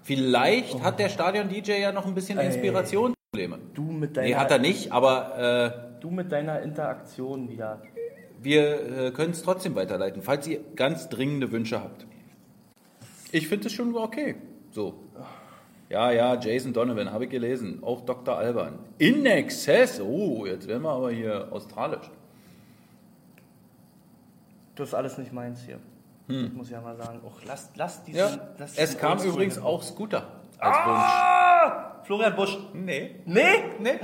[0.03, 2.39] Vielleicht hat der Stadion-DJ ja noch ein bisschen.
[2.39, 3.59] Inspirationsprobleme.
[3.73, 7.81] Du mit deiner, Nee, hat er nicht, aber äh, du mit deiner Interaktion wieder.
[8.41, 12.05] wir äh, können es trotzdem weiterleiten, falls ihr ganz dringende Wünsche habt.
[13.31, 14.35] Ich finde es schon okay.
[14.71, 14.93] So.
[15.89, 17.81] Ja, ja, Jason Donovan, habe ich gelesen.
[17.81, 18.37] Auch Dr.
[18.37, 18.79] Alban.
[18.97, 20.01] In Excess.
[20.01, 22.09] Oh, jetzt werden wir aber hier australisch.
[24.75, 25.79] Das ist alles nicht meins hier.
[26.27, 27.21] Ich muss ja mal sagen.
[27.25, 28.21] Och, lass, lass diesen.
[28.21, 28.35] Hm.
[28.37, 30.27] Ja, lass es kam Oldschool übrigens auch Scooter
[30.59, 32.01] als Ah!
[32.03, 32.53] Florian Busch.
[32.55, 32.67] Wunsch.
[32.73, 33.15] Nee.
[33.25, 33.63] Nee?
[33.79, 33.99] Nee.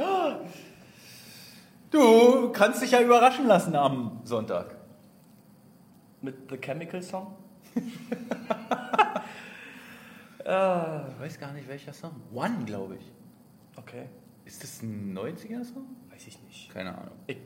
[1.91, 4.75] Du kannst dich ja überraschen lassen am Sonntag.
[6.21, 7.35] Mit The Chemical Song?
[10.45, 12.21] Ich weiß gar nicht, welcher Song.
[12.33, 13.11] One, glaube ich.
[13.77, 14.09] Okay.
[14.45, 15.95] Ist das ein 90er-Song?
[16.09, 16.69] Weiß ich nicht.
[16.69, 17.15] Keine Ahnung.
[17.27, 17.37] Ich.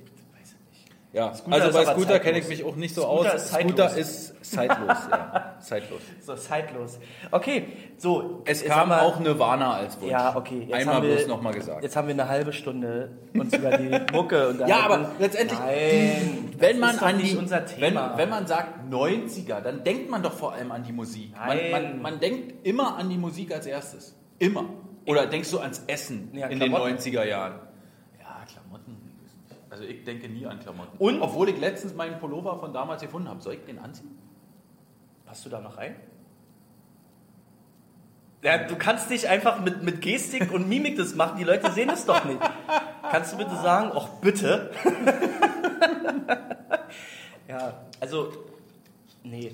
[1.14, 3.34] Ja, Scooter also bei Scooter kenne ich mich auch nicht so Scooter aus.
[3.44, 3.48] ist.
[3.54, 5.56] Scooter ist zeitlos, ja.
[5.62, 6.02] Zeitlos.
[6.22, 7.00] So, zeitlos.
[7.32, 7.66] Okay,
[7.98, 8.44] so.
[8.46, 10.12] Es kam wir- auch Nirvana als Wunsch.
[10.12, 10.66] Ja, okay.
[10.68, 11.82] Jetzt Einmal wir, bloß nochmal gesagt.
[11.82, 14.68] Jetzt haben wir eine halbe Stunde uns über die Mucke unterhalten.
[14.70, 18.12] Ja, aber letztendlich, Nein, wenn das man an nicht die, unser Thema.
[18.12, 21.32] Wenn, wenn man sagt 90er, dann denkt man doch vor allem an die Musik.
[21.38, 24.16] Man, man, man denkt immer an die Musik als erstes.
[24.40, 24.66] Immer.
[25.06, 27.54] Oder denkst du ans Essen Ja, in den 90er Jahren?
[29.78, 30.98] Also ich denke nie an Klamotten.
[30.98, 31.22] Und?
[31.22, 33.42] Obwohl ich letztens meinen Pullover von damals gefunden habe.
[33.44, 34.18] Soll ich den anziehen?
[35.24, 35.96] Passt du da noch rein?
[38.42, 41.90] Ja, du kannst nicht einfach mit, mit Gestik und Mimik das machen, die Leute sehen
[41.92, 42.40] es doch nicht.
[43.12, 44.72] Kannst du bitte sagen, ach bitte?
[47.48, 48.32] ja, also,
[49.24, 49.52] nee.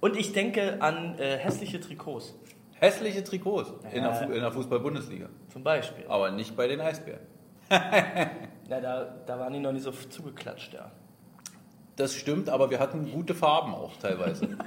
[0.00, 2.34] Und ich denke an äh, hässliche Trikots,
[2.74, 4.10] Hässliche Trikots in, Ja.
[4.10, 5.28] der, Fu in der Fußball-Bundesliga.
[5.52, 6.04] zum Beispiel.
[6.08, 7.22] Aber nicht bei den Eisbären.
[8.68, 10.90] Ja, da, da waren die noch nicht so zugeklatscht, ja.
[11.96, 14.48] Das stimmt, aber wir hatten gute Farben auch teilweise.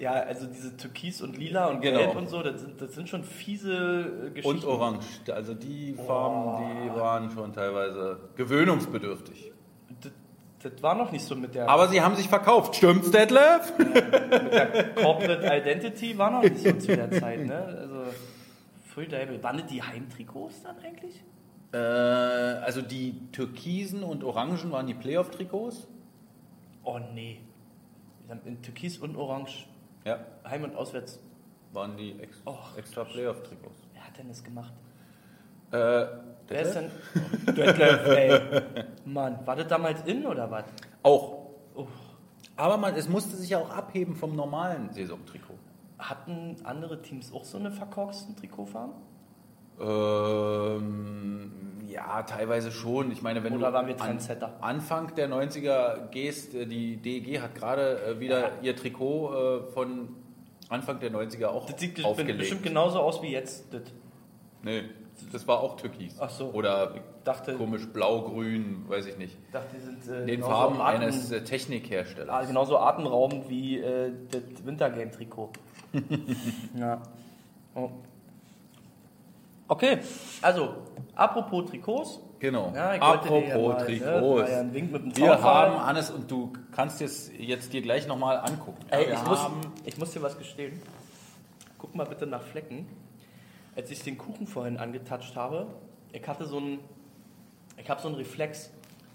[0.00, 1.98] Ja, also diese Türkis und Lila und Genau.
[1.98, 4.48] Gelb und so, das sind, das sind schon fiese äh, Geschichten.
[4.48, 5.04] Und orange.
[5.32, 9.52] Also die Farben, die waren schon teilweise gewöhnungsbedürftig.
[10.00, 10.10] Das,
[10.60, 12.74] das war noch nicht so mit der Aber sie haben sich verkauft.
[12.74, 13.72] Stimmt's, Detlef?
[14.96, 17.54] Corporate Identity war noch nicht so zu der Zeit, ne?
[17.78, 18.02] Also,
[18.92, 19.40] Free Devil.
[19.44, 21.22] Waren das die Heimtrikots dann eigentlich?
[21.72, 25.86] Äh, also die türkisen und orangen waren die Playoff-Trikots.
[26.84, 27.40] Oh nee.
[28.26, 29.66] Wir haben In Türkis und Orange.
[30.04, 31.20] Ja, Heim- und Auswärts.
[31.72, 32.76] waren die ex Och.
[32.76, 33.78] extra Playoff-Trikots.
[33.94, 34.72] Wer hat denn das gemacht?
[35.70, 36.06] Äh,
[36.48, 36.90] Wer ist denn?
[37.46, 38.40] Detlef, ey.
[39.06, 40.64] Mann, war das damals in oder was?
[41.02, 41.46] Auch.
[41.74, 41.86] Oh.
[42.56, 45.54] Aber man, es musste sich ja auch abheben vom normalen Saisontrikot.
[45.98, 48.94] Hatten andere Teams auch so eine verkorksten Trikotfarben?
[49.80, 51.50] Ähm,
[51.88, 53.10] ja, teilweise schon.
[53.12, 54.18] Ich meine, wenn Oder du waren wir an?
[54.60, 60.08] Anfang der 90er gehst, äh, die DEG hat gerade äh, wieder ihr Trikot äh, von
[60.68, 62.38] Anfang der 90er auch Das sieht aufgelegt.
[62.38, 63.72] bestimmt genauso aus wie jetzt.
[63.74, 63.82] Das.
[64.62, 64.84] Nee,
[65.32, 66.16] das war auch türkis.
[66.18, 66.50] Ach so.
[66.52, 69.36] Oder Dachte- komisch blau-grün, weiß ich nicht.
[69.46, 72.30] Ich dachte, die sind äh, Den Farben Arten- eines äh, Technikherstellers.
[72.30, 75.50] Ah, genauso atemberaubend wie äh, das Wintergame-Trikot.
[76.78, 77.02] ja.
[77.74, 77.90] Oh.
[79.68, 79.98] Okay,
[80.42, 80.74] also
[81.14, 82.20] apropos Trikots.
[82.38, 82.72] Genau.
[82.74, 83.44] Ja, dir ja Apropos
[83.74, 84.50] mal, ne, Trikots.
[84.50, 88.84] dem wir haben, Hannes, und du kannst es jetzt dir gleich nochmal angucken.
[88.90, 89.38] Ey, ich muss,
[89.84, 90.80] ich muss dir was gestehen.
[91.78, 92.88] Guck mal bitte nach Flecken.
[93.76, 95.68] Als ich den Kuchen vorhin angetatscht habe,
[96.12, 96.80] ich hatte so einen,
[97.76, 98.70] ich habe so einen Reflex.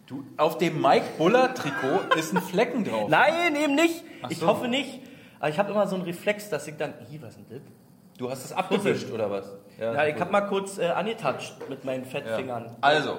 [0.07, 3.09] du, auf dem Mike Buller Trikot ist ein Flecken drauf.
[3.09, 4.03] Nein, eben nicht.
[4.23, 4.47] Ach Ich so.
[4.47, 5.01] hoffe nicht.
[5.39, 7.61] Aber ich habe immer so einen Reflex, dass ich dann, was ist denn das?
[8.17, 9.53] Du hast es abgewischt, oder was?
[9.79, 12.75] Ja, ich habe mal kurz äh, angetatscht mit meinen Fettfingern.
[12.81, 13.17] Also,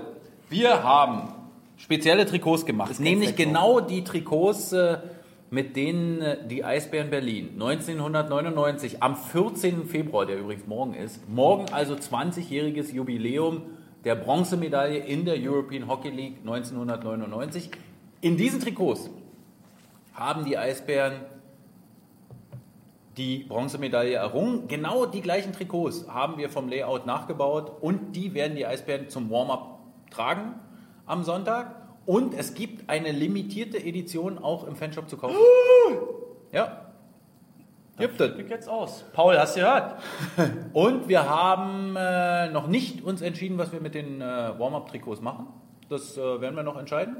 [0.48, 1.32] wir haben
[1.76, 4.98] spezielle Trikots gemacht, kein nämlich genau die Trikots, äh,
[5.50, 9.86] mit denen äh, die Eisbären Berlin 1999 am 14.
[9.86, 13.62] Februar, der übrigens morgen ist, morgen also 20-jähriges Jubiläum
[14.04, 17.70] der Bronzemedaille in der European Hockey League 1999.
[18.20, 19.10] In diesen Trikots
[20.12, 21.20] haben die Eisbären
[23.18, 24.68] die Bronzemedaille errungen.
[24.68, 29.30] Genau die gleichen Trikots haben wir vom Layout nachgebaut und die werden die Eisbären zum
[29.30, 30.54] Warm-up tragen
[31.04, 31.74] am Sonntag.
[32.06, 35.36] Und es gibt eine limitierte Edition auch im Fanshop zu kaufen.
[36.50, 36.86] Ja.
[37.98, 38.32] Gibt es.
[38.32, 39.04] Klick jetzt aus.
[39.12, 39.96] Paul, hast du gehört?
[40.72, 44.24] Und wir haben äh, noch nicht uns entschieden, was wir mit den äh,
[44.58, 45.48] Warm-up-Trikots machen.
[45.90, 47.18] Das äh, werden wir noch entscheiden.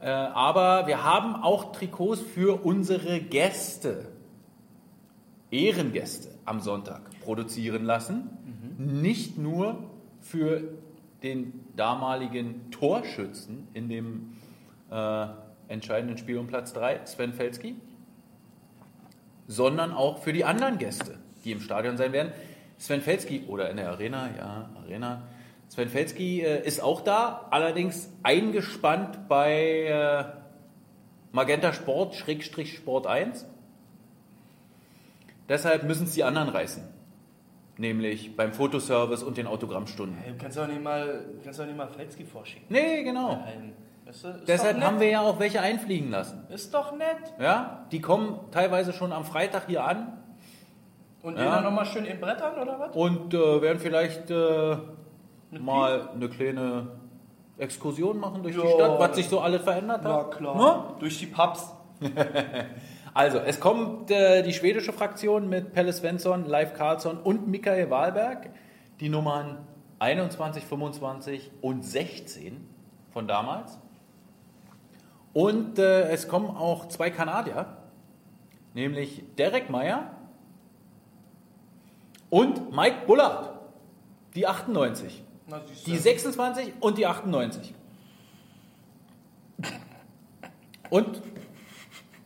[0.00, 4.09] Äh, aber wir haben auch Trikots für unsere Gäste,
[5.50, 8.30] Ehrengäste am Sonntag produzieren lassen.
[8.78, 10.62] Nicht nur für
[11.22, 14.36] den damaligen Torschützen in dem
[14.90, 15.26] äh,
[15.68, 17.76] entscheidenden Spiel um Platz 3, Sven Felski,
[19.46, 22.32] sondern auch für die anderen Gäste, die im Stadion sein werden.
[22.78, 25.22] Sven Felski, oder in der Arena, ja, Arena.
[25.68, 30.24] Sven Felski äh, ist auch da, allerdings eingespannt bei äh,
[31.32, 33.46] Magenta Sport, Schrägstrich Sport 1.
[35.50, 36.82] Deshalb müssen es die anderen reißen.
[37.76, 40.16] Nämlich beim Fotoservice und den Autogrammstunden.
[40.16, 42.66] Hey, du kannst doch nicht mal, du kannst doch nicht mal Fletzky vorschicken.
[42.68, 43.32] Nee, genau.
[43.44, 43.72] Nein.
[44.04, 46.44] Du, ist Deshalb haben wir ja auch welche einfliegen lassen.
[46.50, 47.32] Ist doch nett.
[47.40, 50.18] Ja, die kommen teilweise schon am Freitag hier an
[51.22, 51.56] Und Ja.
[51.56, 52.94] dann nochmal schön in Brettern oder was?
[52.96, 54.76] und äh, werden vielleicht äh,
[55.58, 56.88] mal eine kleine
[57.58, 58.70] Exkursion machen durch die Ja.
[58.74, 60.30] Stadt, was sich so alles verändert Na hat.
[60.32, 60.56] klar.
[60.56, 60.84] Ne?
[61.00, 61.74] Durch die Pubs.
[63.12, 68.50] Also, es kommt äh, die schwedische Fraktion mit Pelle Svensson, Leif Karlsson und Michael Wahlberg.
[69.00, 69.58] Die Nummern
[69.98, 72.66] 21, 25 und 16
[73.12, 73.78] von damals.
[75.32, 77.76] Und äh, es kommen auch zwei Kanadier,
[78.74, 80.10] nämlich Derek Meyer
[82.30, 83.58] und Mike Bullard,
[84.34, 85.22] die 98.
[85.46, 85.98] Na, Die du.
[85.98, 87.74] 26 und die 98.
[90.90, 91.22] Und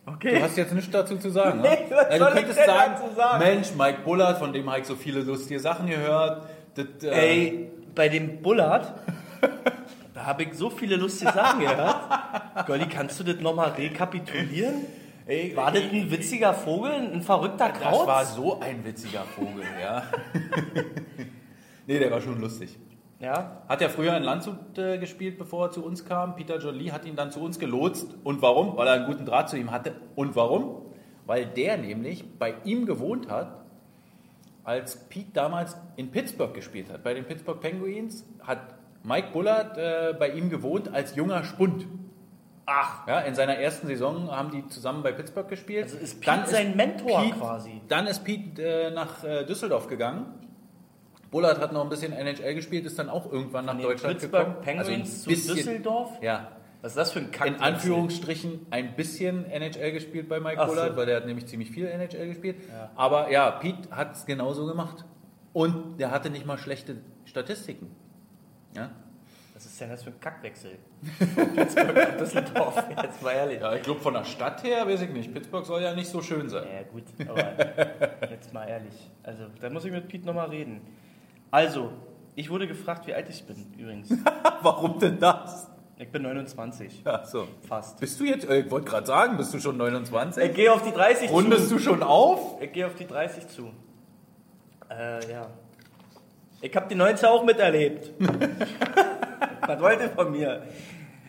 [0.07, 0.35] Okay.
[0.35, 1.61] Du hast jetzt nichts dazu zu sagen.
[1.61, 1.77] Nee, ne?
[1.89, 3.39] was Ja, du ich könntest sagen, dazu sagen?
[3.43, 6.47] Mensch, Mike Bullard, von dem habe ich so viele lustige Sachen gehört.
[6.75, 8.93] Das, äh, Ey, bei dem Bullard,
[10.13, 11.95] da habe ich so viele lustige Sachen gehört.
[12.67, 14.85] Goldi, kannst du das nochmal rekapitulieren?
[15.25, 18.07] ey, War das ein witziger Vogel, ein verrückter das Kraut?
[18.07, 20.03] war so ein witziger Vogel, ja.
[21.87, 22.77] nee, der war schon lustig.
[23.19, 26.35] Ja, Hat ja früher in Landshut äh, gespielt, bevor er zu uns kam.
[26.35, 28.07] Peter Jolie hat ihn dann zu uns gelotst.
[28.23, 28.75] Und warum?
[28.75, 29.93] Weil er einen guten Draht zu ihm hatte.
[30.15, 30.81] Und warum?
[31.25, 33.63] Weil der nämlich bei ihm gewohnt hat,
[34.65, 37.03] als Pete damals in Pittsburgh gespielt hat.
[37.03, 38.59] Bei den Pittsburgh Penguins hat
[39.03, 41.87] Mike Bullard äh, bei ihm gewohnt als junger Spund.
[42.65, 43.07] Ach.
[43.07, 45.83] Ja, in seiner ersten Saison haben die zusammen bei Pittsburgh gespielt.
[45.83, 47.81] Also ist Pete sein Mentor quasi.
[47.87, 50.25] Dann ist Pete äh, nach äh, Düsseldorf gegangen.
[51.35, 54.61] Bullard hat noch ein bisschen NHL gespielt, ist dann auch irgendwann nach Deutschland Pittsburgh gekommen.
[54.63, 56.11] Penguins ein zu bisschen- Düsseldorf?
[56.21, 56.47] Ja,
[56.81, 57.47] Was ist das für ein Kack?
[57.47, 60.75] in Anführungsstrichen ein bisschen NHL gespielt bei Mike Ach so.
[60.75, 62.55] Bullard, weil der hat nämlich ziemlich viel NHL gespielt.
[62.95, 65.03] Aber ja, Pete hat es genauso gemacht.
[65.51, 67.91] Und der hatte nicht mal schlechte Statistiken.
[68.73, 68.91] Ja,
[69.53, 70.71] Was ist denn das für ein Kackwechsel?
[71.55, 73.59] Pittsburgh Düsseldorf, jetzt mal ehrlich.
[73.59, 75.33] ja ich glaube von der Stadt her, weiß ich nicht.
[75.33, 76.63] Pittsburgh soll ja nicht so schön sein.
[76.73, 79.11] Ja, gut, aber jetzt mal ehrlich.
[79.23, 80.79] Also, da muss ich mit Pete nochmal reden.
[81.51, 81.91] Also,
[82.35, 84.09] ich wurde gefragt, wie alt ich bin, übrigens.
[84.61, 85.69] Warum denn das?
[85.97, 87.03] Ich bin 29.
[87.05, 87.47] Ja, so.
[87.67, 87.99] Fast.
[88.01, 90.43] Bist du jetzt, äh, ich wollte gerade sagen, bist du schon 29?
[90.43, 91.75] Ich gehe auf die 30 Rundest zu.
[91.75, 92.61] du schon auf?
[92.61, 93.71] Ich gehe auf die 30 zu.
[94.89, 95.47] Äh, ja.
[96.61, 98.11] Ich habe die 90 auch miterlebt.
[99.67, 100.63] Was wollt ihr von mir?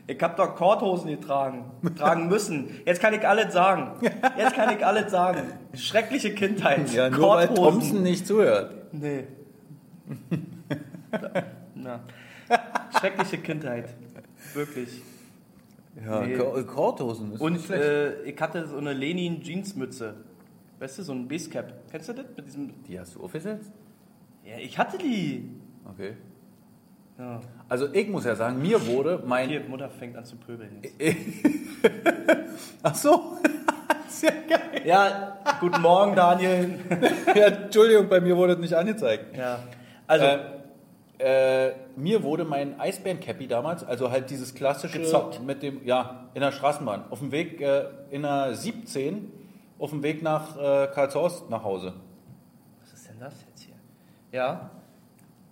[0.08, 2.80] Ich habe doch Korthosen getragen, tragen müssen.
[2.84, 3.92] Jetzt kann ich alles sagen.
[4.36, 5.52] Jetzt kann ich alles sagen.
[5.74, 6.92] Schreckliche Kindheit.
[6.92, 7.80] Ja, nur weil Korthosen.
[7.80, 8.72] Thompson nicht zuhört.
[8.92, 9.24] Nee.
[11.74, 12.00] Na.
[12.98, 13.88] Schreckliche Kindheit.
[14.54, 15.02] Wirklich.
[16.04, 16.34] Ja, Nee.
[16.36, 20.14] Ko- Korthosen ist Und äh, ich hatte so eine Lenin Jeansmütze.
[20.78, 21.72] Weißt du, so ein Basecap.
[21.90, 22.26] Kennst du das?
[22.36, 22.74] Mit diesem.
[22.84, 23.72] Die hast du aufgesetzt?
[24.44, 25.48] Ja, ich hatte die.
[25.86, 26.14] Okay.
[27.18, 27.40] Ja.
[27.68, 29.48] Also ich muss ja sagen, mir wurde mein...
[29.48, 30.82] Hier, Mutter fängt an zu pöbeln.
[32.82, 33.38] Ach so.
[34.08, 34.82] Sehr geil.
[34.84, 36.78] Ja, guten Morgen, Daniel.
[37.34, 39.34] Ja, Entschuldigung, bei mir wurde es nicht angezeigt.
[39.36, 39.60] Ja,
[40.06, 40.24] also,
[41.18, 45.42] Äh, äh, mir wurde mein Eisbären-Cappy damals, also halt dieses klassische Gezockt.
[45.42, 49.32] mit dem, ja, in der Straßenbahn, auf dem Weg äh, in der 17,
[49.78, 51.94] auf dem Weg nach äh, Karlshorst nach Hause.
[52.82, 53.74] was ist denn das jetzt hier?
[54.32, 54.70] Ja,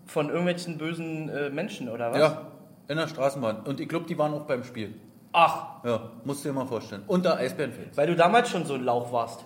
[0.06, 2.18] von irgendwelchen bösen äh, Menschen, oder was?
[2.18, 2.42] Ja,
[2.88, 3.60] in der Straßenbahn.
[3.64, 4.94] Und ich glaube, die waren auch beim Spiel.
[5.32, 7.02] Ach, Ja, musst du dir mal vorstellen.
[7.06, 7.96] Unter Eisbärenfans.
[7.96, 9.44] weil du damals schon so ein Lauch warst.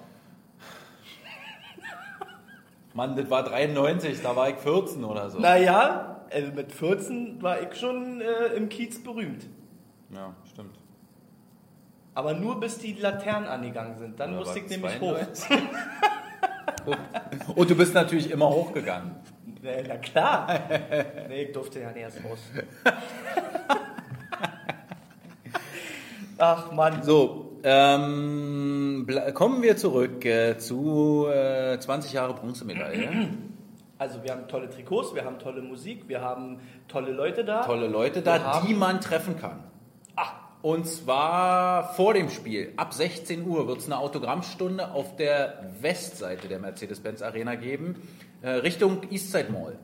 [2.98, 5.38] Mann, das war 93, da war ich 14 oder so.
[5.38, 9.46] Naja, also mit 14 war ich schon äh, im Kiez berühmt.
[10.12, 10.76] Ja, stimmt.
[12.12, 14.18] Aber nur bis die Laternen angegangen sind.
[14.18, 15.16] Dann Oder musste ich nämlich hoch.
[15.32, 15.58] 92?
[17.54, 19.14] Und du bist natürlich immer hochgegangen.
[19.62, 20.58] Na, na klar.
[21.28, 22.40] nee, ich durfte ja nicht erst raus.
[26.38, 27.04] Ach Mann.
[27.04, 33.28] So, ähm, kommen wir zurück äh, zu äh, 20 Jahre Bronzemedaille.
[34.00, 37.64] Also wir haben tolle Trikots, wir haben tolle Musik, wir haben tolle Leute da.
[37.64, 39.64] Tolle Leute da, die man treffen kann.
[40.14, 45.64] Ah, Und zwar vor dem Spiel, ab 16 Uhr, wird es eine Autogrammstunde auf der
[45.80, 47.96] Westseite der Mercedes-Benz Arena geben,
[48.42, 49.76] äh, Richtung Eastside Mall.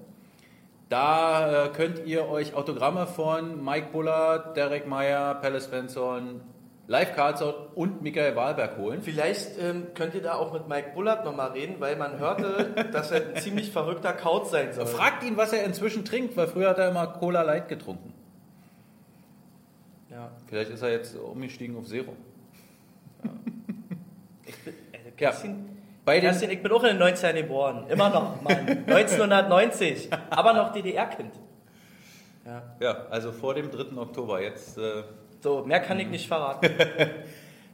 [0.89, 6.41] Da äh, könnt ihr euch Autogramme von Mike Bullard, Derek Meyer, Pelle Svensson,
[6.87, 9.01] Live Karlsson und Michael Wahlberg holen.
[9.03, 13.11] vielleicht ähm, könnt ihr da auch mit Mike Bullard nochmal reden, weil man hörte, dass
[13.11, 14.87] er ein ziemlich verrückter Kaut sein soll.
[14.87, 18.13] Fragt ihn, was er inzwischen trinkt, weil früher hat er immer Cola Light getrunken.
[20.11, 20.31] Ja.
[20.47, 22.13] Vielleicht ist er jetzt umgestiegen auf Zero.
[24.47, 25.11] Ich bin, äh, Ja.
[25.17, 25.65] Kerstin,
[26.05, 27.87] Bei den, Kerstin, ich bin auch in den 90ern geboren.
[27.89, 28.59] Immer noch, Mann.
[28.87, 30.11] 1990.
[30.29, 31.33] Aber noch DDR-Kind.
[32.79, 33.97] ja, also vor dem 3.
[33.97, 34.43] Oktober.
[34.43, 35.03] Jetzt äh,
[35.45, 36.71] So, mehr kann ich nicht verraten.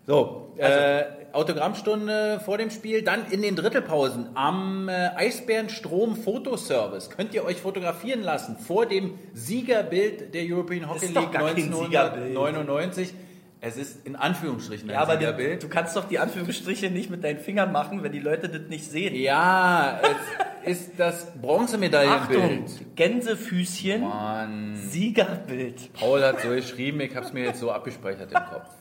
[0.07, 7.33] So, äh, Autogrammstunde vor dem Spiel, dann in den Drittelpausen am äh, Eisbärenstrom Fotoservice könnt
[7.33, 13.14] ihr euch fotografieren lassen vor dem Siegerbild der European Hockey League gar kein 1999.
[13.61, 15.62] Es ist in Anführungsstrichen ein Ja, aber du, Siegerbild.
[15.62, 18.91] du kannst doch die Anführungsstriche nicht mit deinen Fingern machen, wenn die Leute das nicht
[18.91, 19.14] sehen.
[19.14, 22.97] Ja, es ist das Achtung, Bronzemedaillenbild.
[22.97, 25.93] Gänsefüßchen, Mann, Siegerbild.
[25.95, 28.69] Paul hat so geschrieben, ich habe es mir jetzt so abgespeichert im Kopf.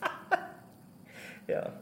[1.46, 1.72] Ja.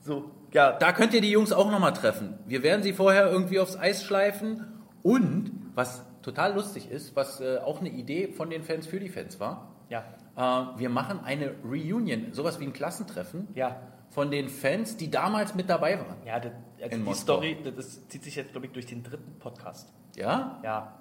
[0.00, 2.38] So, ja, Da könnt ihr die Jungs auch nochmal treffen.
[2.46, 4.64] Wir werden sie vorher irgendwie aufs Eis schleifen.
[5.02, 9.10] Und was total lustig ist, was äh, auch eine Idee von den Fans für die
[9.10, 10.04] Fans war, ja,
[10.36, 13.76] äh, wir machen eine Reunion, sowas wie ein Klassentreffen ja.
[14.10, 16.16] Von den Fans, die damals mit dabei waren.
[16.26, 16.52] Ja, das,
[16.82, 17.34] also die Moskau.
[17.34, 19.92] Story, das zieht sich jetzt, glaube ich, durch den dritten Podcast.
[20.16, 20.60] Ja?
[20.64, 20.94] Ja.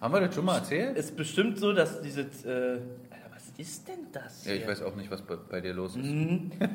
[0.00, 0.96] Haben wir das schon mal erzählt?
[0.96, 2.44] Ist bestimmt so, dass dieses.
[2.44, 4.44] Äh, Alter, was ist denn das?
[4.44, 4.68] Ja, ich hier?
[4.68, 6.06] weiß auch nicht, was bei, bei dir los ist.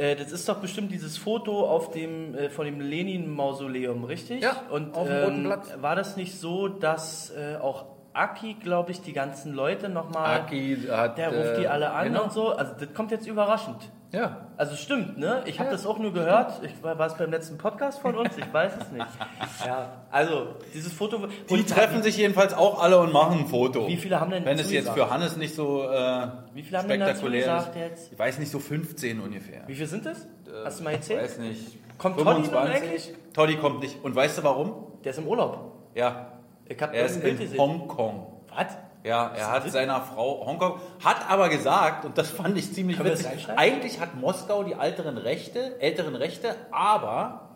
[0.00, 4.42] Äh, das ist doch bestimmt dieses Foto auf dem, äh, von dem Lenin-Mausoleum, richtig?
[4.42, 5.76] Ja, Und auf dem Roten ähm, Platz.
[5.82, 10.40] war das nicht so, dass äh, auch Aki, glaube ich, die ganzen Leute nochmal.
[10.40, 11.18] Aki hat.
[11.18, 12.24] Der ruft die äh, alle an genau.
[12.24, 12.48] und so.
[12.48, 13.90] Also das kommt jetzt überraschend.
[14.12, 14.48] Ja.
[14.56, 15.42] Also stimmt, ne?
[15.46, 15.72] Ich habe Ja.
[15.76, 16.60] das auch nur gehört.
[16.64, 18.36] Ich war, war es beim letzten Podcast von uns?
[18.36, 19.06] Ich weiß es nicht.
[19.64, 21.28] Ja, also dieses Foto.
[21.50, 23.86] Die treffen sich jedenfalls auch alle und machen ein Foto.
[23.86, 26.88] Wie viele haben denn Wenn es jetzt für Hannes nicht so äh, Wie viele haben
[26.88, 27.80] denn spektakulär gesagt ist.
[27.80, 28.12] jetzt?
[28.12, 29.62] Ich weiß nicht, so 15 ungefähr.
[29.66, 30.26] Wie viel sind es?
[30.64, 31.22] Hast du mal Ich erzählt?
[31.22, 31.78] weiß nicht.
[31.98, 33.14] Kommt Toddy eigentlich?
[33.34, 34.02] Toddy kommt nicht.
[34.02, 34.86] Und weißt du warum?
[35.04, 35.72] Der ist im Urlaub.
[35.94, 36.32] Ja.
[36.66, 37.58] Ich habe Er ist in gesehen.
[37.58, 38.26] Hongkong.
[38.56, 38.66] Was?
[39.02, 43.12] Ja, er hat seiner Frau Hongkong, hat aber gesagt, und das fand ich ziemlich Können
[43.12, 47.48] witzig, eigentlich hat Moskau die älteren Rechte, älteren Rechte, aber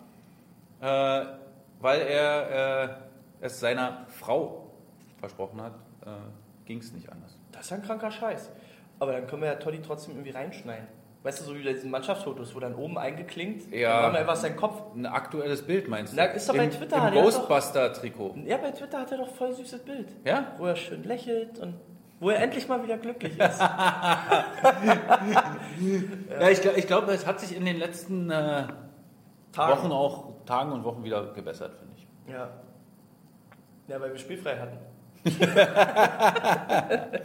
[0.80, 0.86] äh,
[1.80, 2.94] weil er äh,
[3.42, 4.70] es seiner Frau
[5.18, 5.74] versprochen hat,
[6.06, 6.08] äh,
[6.64, 7.36] ging es nicht anders.
[7.52, 8.50] Das ist ja ein kranker Scheiß.
[8.98, 10.86] Aber dann können wir ja Toddy trotzdem irgendwie reinschneiden.
[11.24, 13.94] Weißt du, so wie bei diesen Mannschaftsfotos, wo dann oben eingeklinkt, Ja.
[13.94, 14.94] dann haben wir einfach seinen Kopf.
[14.94, 16.16] Ein aktuelles Bild meinst du?
[16.18, 18.34] Na, ist doch bei Twitter, Im Ghostbuster-Trikot.
[18.44, 20.08] Ja, bei Twitter hat er doch voll süßes Bild.
[20.26, 20.52] Ja?
[20.58, 21.76] Wo er schön lächelt und
[22.20, 23.58] wo er endlich mal wieder glücklich ist.
[26.40, 28.64] Ja, ich, ich glaube, es hat sich in den letzten äh,
[29.52, 29.72] Tagen.
[29.72, 32.06] Wochen auch, Tagen und Wochen wieder gebessert, finde ich.
[32.32, 32.50] Ja.
[33.88, 34.78] Ja, weil wir spielfrei hatten.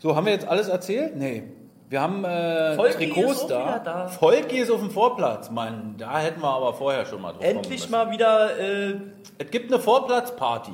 [0.00, 1.16] So, haben wir jetzt alles erzählt?
[1.16, 1.42] Nee.
[1.88, 3.78] Wir haben äh, Volki Trikots da.
[3.78, 4.08] da.
[4.08, 5.50] Volki ist auf dem Vorplatz.
[5.50, 8.96] Mann, da hätten wir aber vorher schon mal drauf Endlich mal wieder, äh.
[9.38, 10.72] Es gibt eine Vorplatzparty.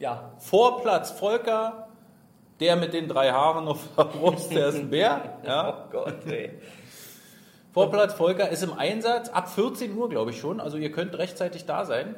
[0.00, 1.88] ja, Vorplatz Volker,
[2.58, 5.38] der mit den drei Haaren auf der Brust, der ist ein Bär.
[5.46, 5.86] Ja.
[5.86, 6.58] oh Gott, ey.
[7.72, 10.60] Vorplatz Volker ist im Einsatz ab 14 Uhr, glaube ich schon.
[10.60, 12.16] Also ihr könnt rechtzeitig da sein.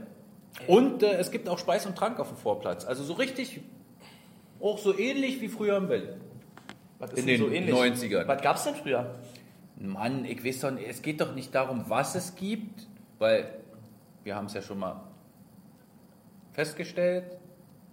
[0.66, 2.86] Und äh, es gibt auch Speis und Trank auf dem Vorplatz.
[2.86, 3.60] Also so richtig
[4.60, 6.20] Auch so ähnlich wie früher in Berlin.
[6.98, 8.26] Was In denn den 90ern.
[8.26, 9.14] Was gab's denn früher?
[9.76, 12.88] Mann, ich weiß doch nicht, es geht doch nicht darum, was es gibt,
[13.18, 13.48] weil
[14.24, 15.00] wir haben es ja schon mal
[16.52, 17.38] festgestellt,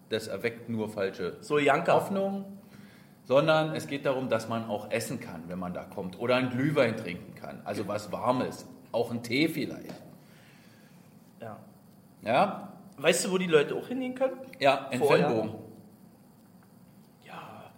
[0.10, 1.94] das erweckt nur falsche So Janka.
[1.94, 2.46] Hoffnung,
[3.26, 6.20] sondern es geht darum, dass man auch essen kann, wenn man da kommt.
[6.20, 7.62] Oder einen Glühwein trinken kann.
[7.64, 8.68] Also was Warmes.
[8.92, 9.94] Auch einen Tee vielleicht.
[11.42, 11.58] Ja.
[12.24, 12.74] Ja?
[12.98, 14.38] Weißt du, wo die Leute auch hingehen können?
[14.60, 15.28] Ja, in Vorher.
[15.28, 15.65] Fennbogen.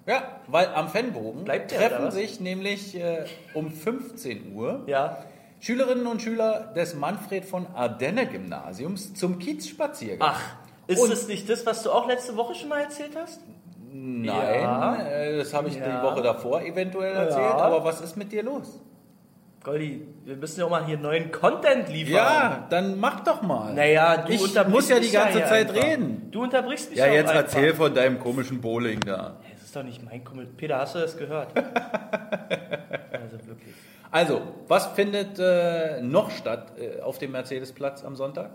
[0.08, 0.24] Ja.
[0.48, 5.20] Weil am Fennbogen Bleibt der, treffen sich nämlich äh, um 15 Uhr Ja.
[5.60, 10.30] Schülerinnen und Schüler des Manfred von Ardenne Gymnasiums zum Kiezspaziergang.
[10.34, 10.42] Ach,
[10.88, 13.42] ist Und- das nicht das, was du auch letzte Woche schon mal erzählt hast?
[13.92, 14.96] Nein, Ja.
[15.08, 15.98] äh, das habe ich Ja.
[16.00, 18.80] die Woche davor eventuell erzählt, aber was ist mit dir los?
[19.64, 22.14] Goldi, wir müssen ja auch mal hier neuen Content liefern.
[22.16, 23.74] Ja, dann mach doch mal.
[23.74, 25.84] Naja, du Ich unterbrichst muss ja die mich ganze hier Zeit einfach.
[25.84, 26.28] reden.
[26.32, 27.42] Du unterbrichst mich Ja, doch jetzt einfach.
[27.44, 29.38] erzähl von deinem komischen Bowling da.
[29.78, 30.56] Doch nicht mein Kommentar.
[30.58, 31.56] Peter, hast du das gehört?
[31.56, 33.76] also wirklich.
[34.10, 38.50] Also, was findet äh, noch statt äh, auf dem Mercedesplatz am Sonntag?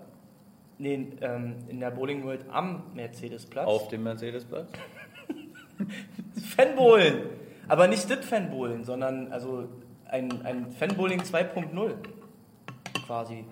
[0.78, 3.68] Nee, ähm, in der Bowling World am Mercedesplatz.
[3.68, 4.66] Auf dem Mercedesplatz?
[6.56, 7.20] Fanbowlen.
[7.68, 9.68] Aber nicht das Fanbowlen, sondern also
[10.08, 11.92] ein, ein Fanbowling 2.0
[13.06, 13.44] quasi.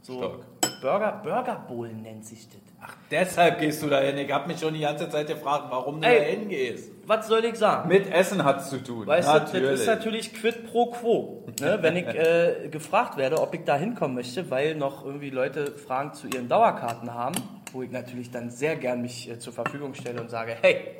[0.00, 0.80] So Stark.
[0.80, 2.60] Burger, Burger Bowlen nennt sich das.
[2.80, 4.16] Ach, deshalb gehst du da hin.
[4.16, 6.95] Ich habe mich schon die ganze Zeit gefragt, warum du da hingehst.
[7.06, 7.88] Was soll ich sagen?
[7.88, 9.06] Mit Essen hat's zu tun.
[9.06, 11.44] Weißt du, das ist natürlich quid pro quo.
[11.60, 11.78] Ne?
[11.82, 16.14] Wenn ich äh, gefragt werde, ob ich da hinkommen möchte, weil noch irgendwie Leute Fragen
[16.14, 17.36] zu ihren Dauerkarten haben,
[17.72, 20.98] wo ich natürlich dann sehr gern mich äh, zur Verfügung stelle und sage, hey,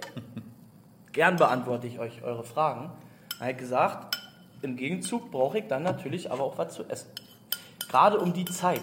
[1.12, 2.92] gern beantworte ich euch eure Fragen.
[3.32, 4.16] Dann habe ich gesagt,
[4.62, 7.10] im Gegenzug brauche ich dann natürlich aber auch was zu essen.
[7.88, 8.80] Gerade um die Zeit.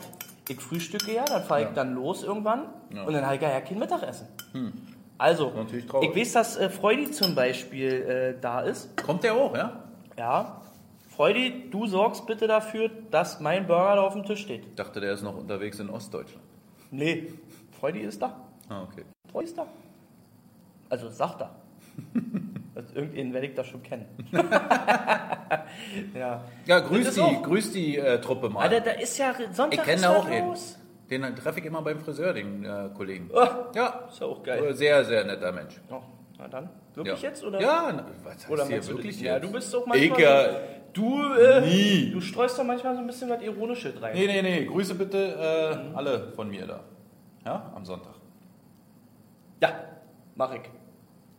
[0.49, 3.03] Ich frühstücke ja, dann fahre ich dann los irgendwann Ja.
[3.03, 4.27] und dann habe ich ja kein Mittagessen.
[5.17, 8.95] Also, ich weiß, dass äh, Freudi zum Beispiel äh, da ist.
[9.01, 9.83] Kommt der auch, ja?
[10.17, 10.61] Ja.
[11.15, 14.65] Freudi, du sorgst bitte dafür, dass mein Burger da auf dem Tisch steht.
[14.65, 16.43] Ich dachte, der ist noch unterwegs in Ostdeutschland.
[16.89, 17.31] Nee,
[17.79, 18.35] Freudi ist da.
[18.67, 19.03] Ah, okay.
[19.31, 19.67] Freudi ist da.
[20.89, 21.55] Also sagt er.
[22.75, 24.07] Also irgendwen werde ich da schon kennen.
[26.15, 26.43] ja.
[26.65, 28.61] Ja, grüß die, grüß die äh, Truppe mal.
[28.61, 30.79] Alter, da ist ja Sonntag ich kenne da auch los.
[31.21, 33.29] Den treffe ich immer beim Friseur, den äh, Kollegen.
[33.33, 33.45] Oh,
[33.75, 34.73] Ja, ist ja auch geil.
[34.73, 35.79] sehr, sehr netter Mensch.
[35.91, 35.99] Oh,
[36.39, 36.69] na dann.
[36.95, 37.29] Wirklich ja.
[37.29, 37.43] jetzt?
[37.43, 37.59] Oder?
[37.61, 40.21] Ja, na, was heißt Oder hier meinst du wirklich Ja, du bist doch Ich, manchmal.
[40.21, 40.57] äh, so,
[40.93, 42.11] du, äh, nie.
[42.11, 44.13] du streust doch manchmal so ein bisschen was Ironisches rein.
[44.15, 45.17] Nee, nee, nee, Grüße bitte
[45.93, 46.79] äh, alle von mir da.
[47.45, 48.13] Ja, am Sonntag.
[49.61, 49.69] Ja,
[50.35, 50.61] mach ich.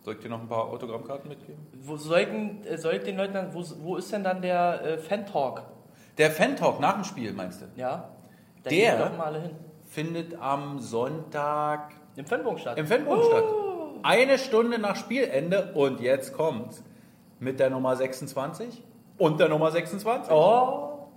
[0.02, 1.66] Soll ich dir noch ein paar Autogrammkarten mitgeben?
[1.80, 4.42] Wo soll ich, denn- äh, soll ich den Leuten dann, wo, wo ist denn dann
[4.42, 5.62] der äh, Fan-Talk?
[6.18, 7.66] Der Fan-Talk nach dem Spiel, meinst du?
[7.76, 8.10] Ja?
[8.62, 8.96] Da Der?
[8.96, 9.50] gehen doch mal alle hin.
[9.94, 12.76] Findet am Sonntag Im Fanbogen statt.
[12.78, 13.44] im Fanbogen statt.
[14.02, 16.82] Eine Stunde nach Spielende und jetzt kommt's.
[17.38, 18.82] Mit der Nummer 26
[19.18, 20.32] und der Nummer 26.
[20.32, 21.08] Oh,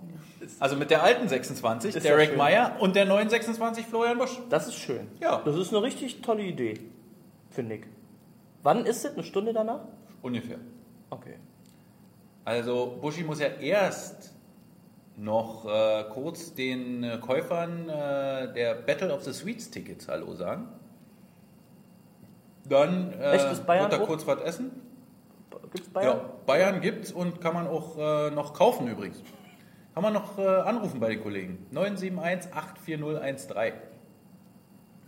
[0.60, 2.36] Also mit der alten 26, Ist Derek.
[2.36, 4.38] Meyer und der neuen 26, Florian Busch.
[4.48, 5.08] das ist schön.
[5.20, 5.42] Ja.
[5.44, 6.74] Das ist eine richtig tolle Idee,
[7.50, 7.82] finde ich.
[8.62, 9.12] Wann ist es?
[9.14, 9.80] Eine Stunde danach?
[10.22, 10.58] Ungefähr.
[11.10, 11.34] Okay.
[12.44, 14.32] Also Buschi muss ja erst
[15.18, 20.68] noch äh, kurz den äh, Käufern äh, der Battle of the Sweets Tickets Hallo sagen.
[22.68, 24.06] Dann äh, wird hoch?
[24.06, 24.70] kurz was essen.
[25.72, 26.18] Gibt's Bayern?
[26.18, 29.22] Ja, Bayern gibt's und kann man auch äh, noch kaufen übrigens.
[29.94, 31.66] Kann man noch anrufen bei den Kollegen.
[31.72, 33.72] 971 84013.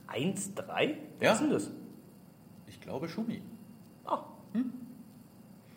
[0.09, 0.97] 1-3?
[1.21, 1.31] Ja.
[1.31, 1.71] Was ist denn das?
[2.67, 3.41] Ich glaube Schumi.
[4.05, 4.25] Ah.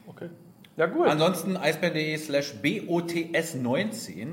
[0.08, 0.30] Okay.
[0.76, 1.08] Ja, gut.
[1.08, 4.28] Ansonsten eisbären.de slash BOTS19.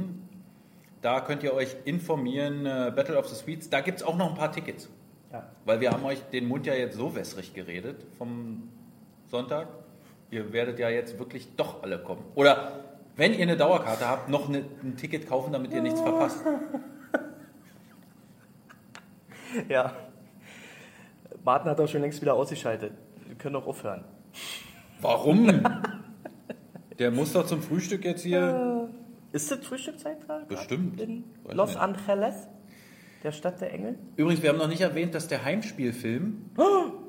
[1.03, 3.71] Da könnt ihr euch informieren, äh, Battle of the Sweets.
[3.71, 4.89] Da gibt es auch noch ein paar Tickets.
[5.33, 5.49] Ja.
[5.65, 8.69] Weil wir haben euch den Mund ja jetzt so wässrig geredet vom
[9.27, 9.69] Sonntag.
[10.31, 12.23] Ihr werdet ja jetzt wirklich doch alle kommen.
[12.35, 12.85] Oder
[13.17, 16.43] wenn ihr eine Dauerkarte habt, noch eine, ein Ticket kaufen, damit ihr nichts verpasst.
[19.69, 19.93] ja.
[21.45, 22.93] Martin hat auch schon längst wieder ausgeschaltet.
[23.27, 24.05] Wir können doch aufhören.
[25.01, 25.63] Warum?
[27.01, 28.91] Der muss doch zum Frühstück jetzt hier.
[29.33, 30.45] Ist das Frühstückszeit gerade?
[30.45, 31.01] Bestimmt.
[31.01, 31.81] In Weiß Los nicht.
[31.81, 32.47] Angeles,
[33.25, 33.99] der Stadt der Engel?
[34.17, 36.51] Übrigens, wir haben noch nicht erwähnt, dass der Heimspielfilm,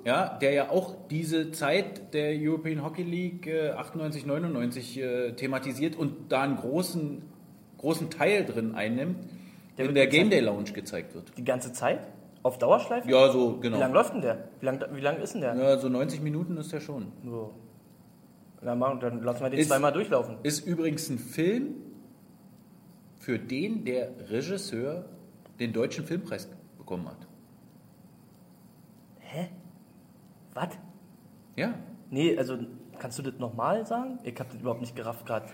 [0.06, 5.98] ja, der ja auch diese Zeit der European Hockey League äh, 98, 99 äh, thematisiert
[5.98, 7.24] und da einen großen,
[7.78, 9.18] großen Teil drin einnimmt,
[9.78, 10.08] Der in der.
[10.08, 11.38] Game Day Lounge gezeigt wird.
[11.38, 12.00] Die ganze Zeit?
[12.44, 13.10] Auf Dauerschleife?
[13.10, 13.94] Ja, so Wie lange genau.
[13.94, 14.48] läuft denn der?
[14.62, 15.56] Wie lange wie lang ist denn der?
[15.56, 17.12] Ja, so 90 Minuten ist der schon.
[17.26, 17.54] So.
[18.62, 20.38] Na, machen- dann lassen wir den Ist- zweimal durchlaufen.
[20.44, 21.76] Ist übrigens ein Film,
[23.20, 25.06] für den der Regisseur
[25.60, 26.48] den deutschen Filmpreis
[26.78, 27.18] bekommen hat.
[29.20, 29.50] Hä?
[30.54, 30.70] Was?
[31.56, 31.74] Ja.
[32.10, 32.58] Nee, also
[33.00, 34.20] kannst du das nochmal sagen?
[34.24, 35.46] Ich habe das überhaupt nicht gerafft gerade.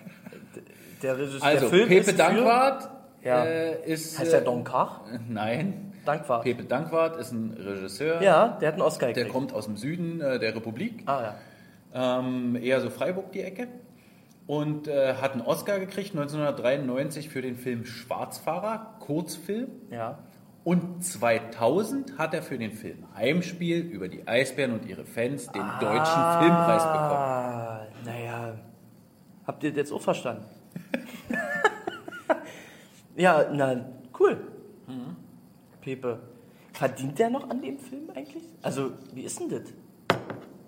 [1.04, 2.90] Der Regisseur Also, der Film Pepe Dankwart
[3.24, 3.44] Ja.
[3.46, 4.18] äh, ist.
[4.18, 5.02] Heißt äh, der Don Kach?
[5.30, 5.94] Nein.
[6.06, 6.44] Dankwart.
[6.44, 8.22] Pepe Dankwart ist ein Regisseur.
[8.22, 9.34] Ja, der hat einen Oscar Der gekriegt.
[9.34, 11.04] kommt aus dem Süden äh, der Republik.
[11.06, 11.36] Ah ja.
[11.98, 13.68] Ähm, eher so Freiburg die Ecke.
[14.46, 19.68] Und äh, hat einen Oscar gekriegt 1993 für den Film Schwarzfahrer, Kurzfilm.
[19.92, 20.20] Ja.
[20.64, 25.64] Und 2000 hat er für den Film Heimspiel über die Eisbären und ihre Fans den
[25.80, 27.12] deutschen Filmpreis bekommen.
[27.12, 28.54] Ah, naja.
[29.46, 30.46] Habt ihr das jetzt auch verstanden?
[33.16, 33.86] ja, na,
[34.20, 34.38] cool.
[34.88, 35.16] Mhm.
[35.82, 36.20] Pepe.
[36.74, 38.44] Verdient der noch an dem Film eigentlich?
[38.62, 39.74] Also, wie ist denn das?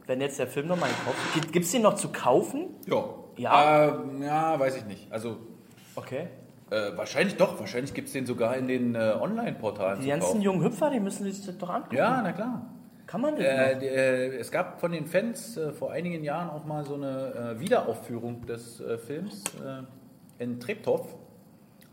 [0.10, 2.66] Wenn jetzt der Film nochmal gekauft Gibt es den noch zu kaufen?
[2.88, 3.06] Ja.
[3.38, 3.86] Ja.
[3.90, 5.12] Äh, ja, weiß ich nicht.
[5.12, 5.38] Also
[5.96, 6.30] Okay.
[6.72, 7.60] äh, wahrscheinlich doch.
[7.60, 11.26] Wahrscheinlich gibt es den sogar in den äh, Online-Portalen Die ganzen jungen Hüpfer, die müssen
[11.26, 11.96] sich das doch angucken.
[11.96, 12.66] Ja, na klar.
[13.06, 16.66] Kann man das Äh, äh, es gab von den Fans äh, vor einigen Jahren auch
[16.66, 19.44] mal so eine äh, Wiederaufführung des Films
[20.40, 21.06] in Treptow.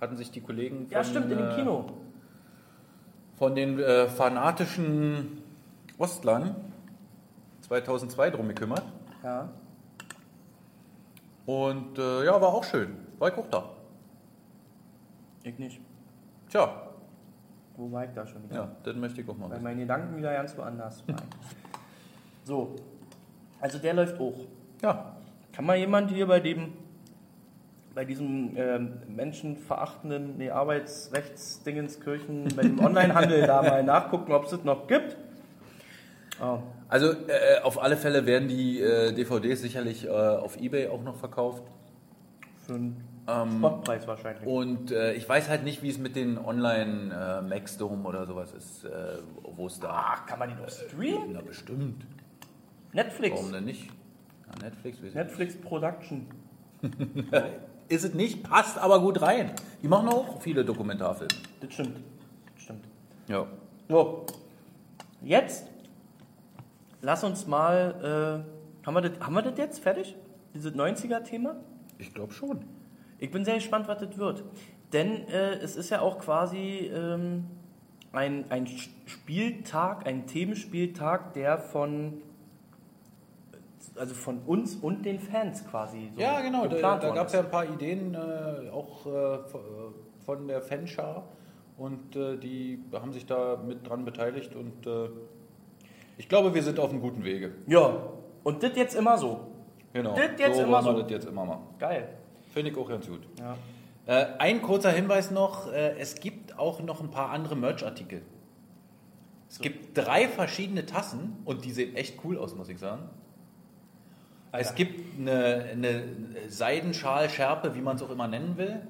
[0.00, 1.84] Hatten sich die Kollegen von, Ja, stimmt, in dem Kino.
[3.36, 5.42] von den fanatischen
[5.98, 6.56] Ostlern
[7.66, 8.84] 2002 drum gekümmert.
[9.22, 9.48] Ja.
[11.46, 12.96] Und äh, ja, war auch schön.
[13.18, 13.70] War ich auch da.
[15.42, 15.80] Ich nicht.
[16.48, 16.88] Tja,
[17.76, 18.54] Wo war ich da schon wieder?
[18.54, 21.22] ja, das möchte ich auch mal Weil meine Gedanken wieder ganz woanders waren.
[22.44, 22.74] so.
[23.60, 24.40] Also der läuft hoch.
[24.82, 25.16] Ja,
[25.52, 26.72] Kann mal jemand hier bei dem
[27.94, 34.64] bei diesem ähm, menschenverachtenden nee, Arbeitsrechtsdingenskirchen, bei dem Onlinehandel da mal nachgucken, ob es das
[34.64, 35.16] noch gibt?
[36.42, 36.58] Oh,
[36.88, 41.16] also äh, auf alle Fälle werden die äh, DVDs sicherlich äh, auf Ebay auch noch
[41.16, 41.62] verkauft.
[42.66, 44.46] für einen Ähm, Spotpreis wahrscheinlich.
[44.46, 48.52] Und äh, ich weiß halt nicht, wie es mit den Online äh, Maxdome oder sowas
[48.52, 48.88] ist, äh,
[49.56, 49.88] wo es da.
[50.14, 51.32] Ach, kann man die noch streamen?
[51.32, 52.06] Na bestimmt.
[52.92, 53.36] Netflix.
[53.38, 53.88] Warum denn nicht?
[54.46, 56.26] Ja, Netflix, Netflix Production.
[57.88, 59.52] Ist es nicht, passt aber gut rein.
[59.82, 61.30] Die machen auch viele Dokumentarfilme.
[61.60, 61.98] Das stimmt.
[62.54, 62.84] Das stimmt.
[63.28, 63.46] Ja.
[63.88, 64.26] So,
[65.22, 65.66] jetzt
[67.06, 68.44] lass uns mal.
[68.44, 70.16] Äh, haben, wir das, haben wir das jetzt fertig?
[70.54, 71.56] Dieses 90er-Thema?
[71.98, 72.64] Ich glaube schon.
[73.18, 74.44] Ich bin sehr gespannt, was das wird.
[74.92, 77.46] Denn äh, es ist ja auch quasi ähm,
[78.12, 78.66] ein, ein
[79.06, 82.22] Spieltag, ein Themenspieltag, der von,
[83.96, 86.66] also von uns und den Fans quasi so Ja, genau.
[86.66, 89.38] Da, da gab es ja ein paar Ideen, äh, auch äh, äh,
[90.24, 91.24] von der Fanschar.
[91.76, 94.54] Und äh, die haben sich da mit dran beteiligt.
[94.54, 95.08] Und äh,
[96.16, 97.52] ich glaube, wir sind auf einem guten Wege.
[97.66, 98.02] Ja,
[98.42, 99.48] und das jetzt immer so.
[99.92, 100.14] Genau.
[100.14, 101.00] Das jetzt so immer so.
[101.00, 101.66] das jetzt immer machen.
[101.78, 102.08] Geil.
[102.52, 103.20] Finde ich auch ganz gut.
[103.38, 103.56] Ja.
[104.06, 108.22] Äh, ein kurzer Hinweis noch: äh, Es gibt auch noch ein paar andere Merch-Artikel.
[109.48, 113.08] Es gibt drei verschiedene Tassen und die sehen echt cool aus, muss ich sagen.
[114.52, 116.02] Es gibt eine, eine
[116.48, 118.80] Seidenschal-Schärpe, wie man es auch immer nennen will.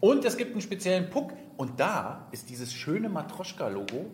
[0.00, 1.32] Und es gibt einen speziellen Puck.
[1.56, 4.06] Und da ist dieses schöne Matroschka-Logo,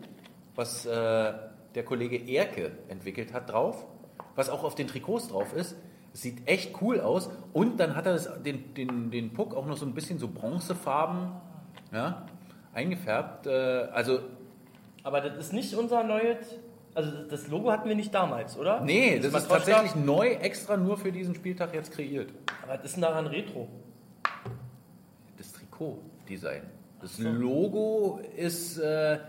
[0.55, 1.33] was äh,
[1.75, 3.85] der Kollege Erke entwickelt hat, drauf.
[4.35, 5.75] Was auch auf den Trikots drauf ist.
[6.13, 7.29] Es sieht echt cool aus.
[7.53, 10.27] Und dann hat er das, den, den, den Puck auch noch so ein bisschen so
[10.27, 11.31] bronzefarben
[11.91, 12.25] ja,
[12.73, 13.47] eingefärbt.
[13.47, 13.51] Äh,
[13.91, 14.19] also,
[15.03, 16.37] Aber das ist nicht unser neues.
[16.95, 18.81] Also das Logo hatten wir nicht damals, oder?
[18.81, 19.57] nee, das ist Matroschka?
[19.57, 22.33] tatsächlich neu, extra nur für diesen Spieltag jetzt kreiert.
[22.63, 23.67] Aber was ist denn daran Retro?
[25.39, 26.61] das Trikot-Design.
[27.01, 29.19] Das Logo ist äh,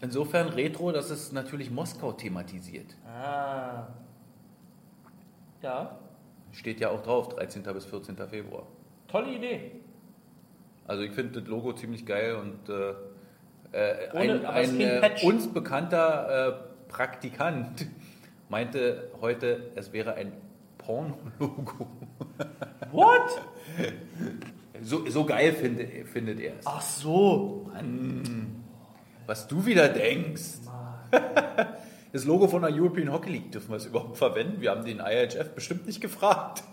[0.00, 2.94] insofern retro, dass es natürlich Moskau thematisiert.
[3.06, 3.88] Ah.
[5.62, 5.98] Ja,
[6.52, 7.62] Steht ja auch drauf, 13.
[7.64, 8.16] bis 14.
[8.28, 8.66] Februar.
[9.08, 9.72] tolle Idee.
[10.86, 12.90] Also ich finde das Logo ziemlich geil und äh,
[13.72, 17.86] äh, Ohne- ein, ein äh, uns bekannter äh, Praktikant
[18.48, 20.32] meinte heute, es wäre ein
[20.78, 21.88] Porno-Logo.
[22.92, 23.42] What?
[24.82, 26.66] So, so geil finde, findet er es.
[26.66, 27.70] Ach so.
[29.26, 30.60] Was du wieder denkst.
[32.12, 34.58] Das Logo von der European Hockey League dürfen wir es überhaupt verwenden?
[34.62, 36.62] Wir haben den IHF bestimmt nicht gefragt.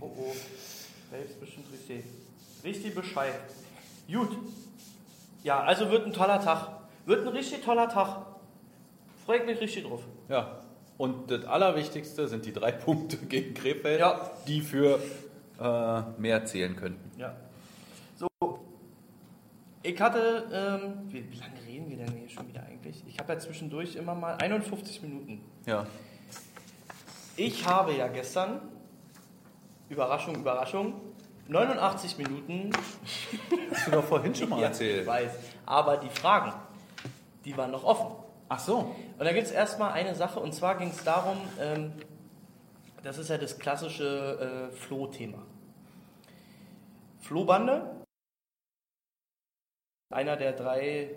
[0.00, 0.34] Oh oh.
[1.10, 2.04] Der ist bestimmt richtig.
[2.62, 3.32] Richtig Bescheid.
[4.06, 4.36] Gut.
[5.44, 6.68] Ja, also wird ein toller Tag.
[7.06, 8.26] Wird ein richtig toller Tag.
[9.24, 10.02] Freue ich mich richtig drauf.
[10.28, 10.58] Ja.
[10.98, 14.30] Und das Allerwichtigste sind die drei Punkte gegen Krefeld, Ja.
[14.46, 14.98] die für
[15.58, 17.18] äh, mehr zählen könnten.
[17.18, 17.34] Ja.
[18.18, 18.26] So.
[19.84, 23.04] Ich hatte, ähm, wie, wie lange reden wir denn hier schon wieder eigentlich?
[23.06, 25.44] Ich habe ja zwischendurch immer mal 51 Minuten.
[25.66, 25.86] Ja.
[27.36, 28.62] Ich habe ja gestern,
[29.90, 30.94] Überraschung, Überraschung,
[31.48, 32.70] 89 Minuten
[33.70, 35.02] Hast du doch vorhin schon mal Ja, erzählt.
[35.02, 35.32] Ich weiß.
[35.66, 36.54] Aber die Fragen,
[37.44, 38.06] die waren noch offen.
[38.48, 38.96] Ach so.
[39.18, 41.92] Und da gibt es erstmal eine Sache, und zwar ging es darum, ähm,
[43.02, 45.42] das ist ja das klassische äh, Flohthema.
[47.20, 47.90] Flohbande,
[50.14, 51.10] einer der drei äh,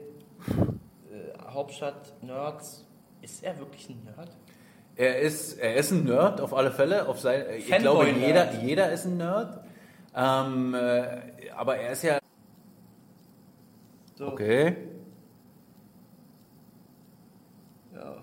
[1.49, 2.85] Hauptstadt-Nerds,
[3.21, 4.29] ist er wirklich ein Nerd?
[4.95, 7.07] Er ist, er ist ein Nerd auf alle Fälle.
[7.07, 9.63] Auf sein, ich glaube, jeder, jeder ist ein Nerd.
[10.15, 12.17] Ähm, äh, aber er ist ja.
[14.15, 14.75] So, Okay.
[17.93, 18.15] ja.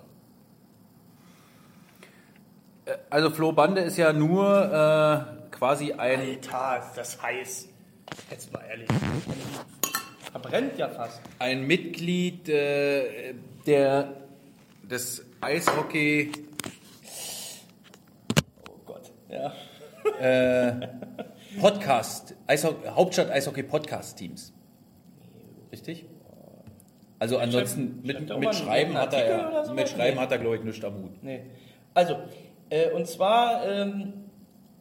[2.86, 6.18] Äh, Also Flo Bande ist ja nur äh, quasi ein.
[6.20, 7.68] Alter, das heiß.
[8.30, 8.88] Jetzt mal ehrlich.
[10.34, 11.20] Verbrennt ja fast.
[11.38, 13.34] ein Mitglied äh,
[13.68, 14.16] der,
[14.82, 16.32] des Eishockey
[18.68, 19.12] Oh Gott.
[19.28, 19.52] Ja.
[21.60, 24.52] Podcast, Eishockey, Hauptstadt Eishockey Podcast Teams.
[25.70, 26.04] Richtig?
[27.20, 30.96] Also ansonsten mit, mit Schreiben hat er mit Schreiben hat er glaube ich nichts am
[30.96, 31.22] Hut.
[31.22, 31.42] Nee.
[31.94, 32.18] Also,
[32.70, 34.24] äh, und zwar, ähm,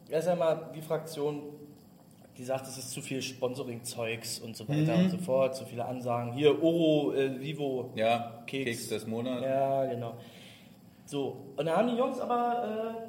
[0.08, 1.53] erst einmal die Fraktion,
[2.36, 5.84] die sagt, es ist zu viel Sponsoring-Zeugs und so weiter und so fort, zu viele
[5.84, 6.32] Ansagen.
[6.32, 7.92] Hier, Oro, äh, Vivo.
[7.94, 8.64] Ja, Keks.
[8.64, 9.42] Keks, des Monats.
[9.42, 10.14] Ja, genau.
[11.06, 13.08] So, und da haben die Jungs aber äh,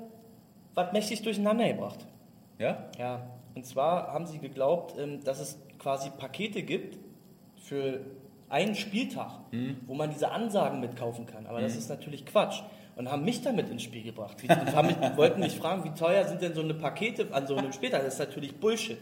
[0.75, 2.05] was mächtig durcheinander gebracht.
[2.59, 2.89] Ja?
[2.99, 6.99] Ja, und zwar haben sie geglaubt, ähm, dass es quasi Pakete gibt
[7.57, 8.01] für
[8.49, 9.39] einen Spieltag,
[9.87, 11.47] wo man diese Ansagen mitkaufen kann.
[11.47, 12.61] Aber das ist natürlich Quatsch.
[12.95, 14.37] Und haben mich damit ins Spiel gebracht.
[14.41, 17.73] Und haben wollten mich fragen, wie teuer sind denn so eine Pakete an so einem
[17.73, 18.03] Spieltag?
[18.03, 18.97] Das ist natürlich Bullshit.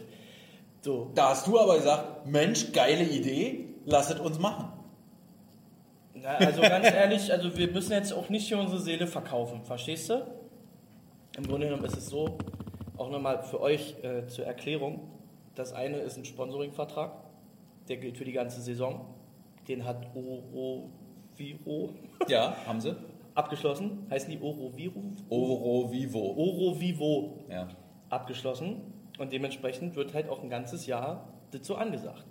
[0.80, 4.70] So, Da hast du aber gesagt, Mensch, geile Idee, lasset uns machen.
[6.14, 10.10] Na, also ganz ehrlich, also wir müssen jetzt auch nicht hier unsere Seele verkaufen, verstehst
[10.10, 10.26] du?
[11.36, 12.38] Im Grunde genommen ist es so,
[12.96, 15.08] auch nochmal für euch äh, zur Erklärung,
[15.54, 17.12] das eine ist ein Sponsoringvertrag,
[17.88, 19.06] der gilt für die ganze Saison.
[19.68, 20.90] Den hat Oro
[21.36, 21.90] Viro
[22.28, 22.94] Ja, haben sie.
[23.34, 24.06] Abgeschlossen.
[24.10, 25.02] Heißen die Oro Viro?
[25.28, 26.18] Oro Vivo.
[26.36, 27.68] Oro Vivo Ja.
[28.10, 28.76] abgeschlossen
[29.18, 31.28] und dementsprechend wird halt auch ein ganzes Jahr
[31.62, 32.24] so angesagt.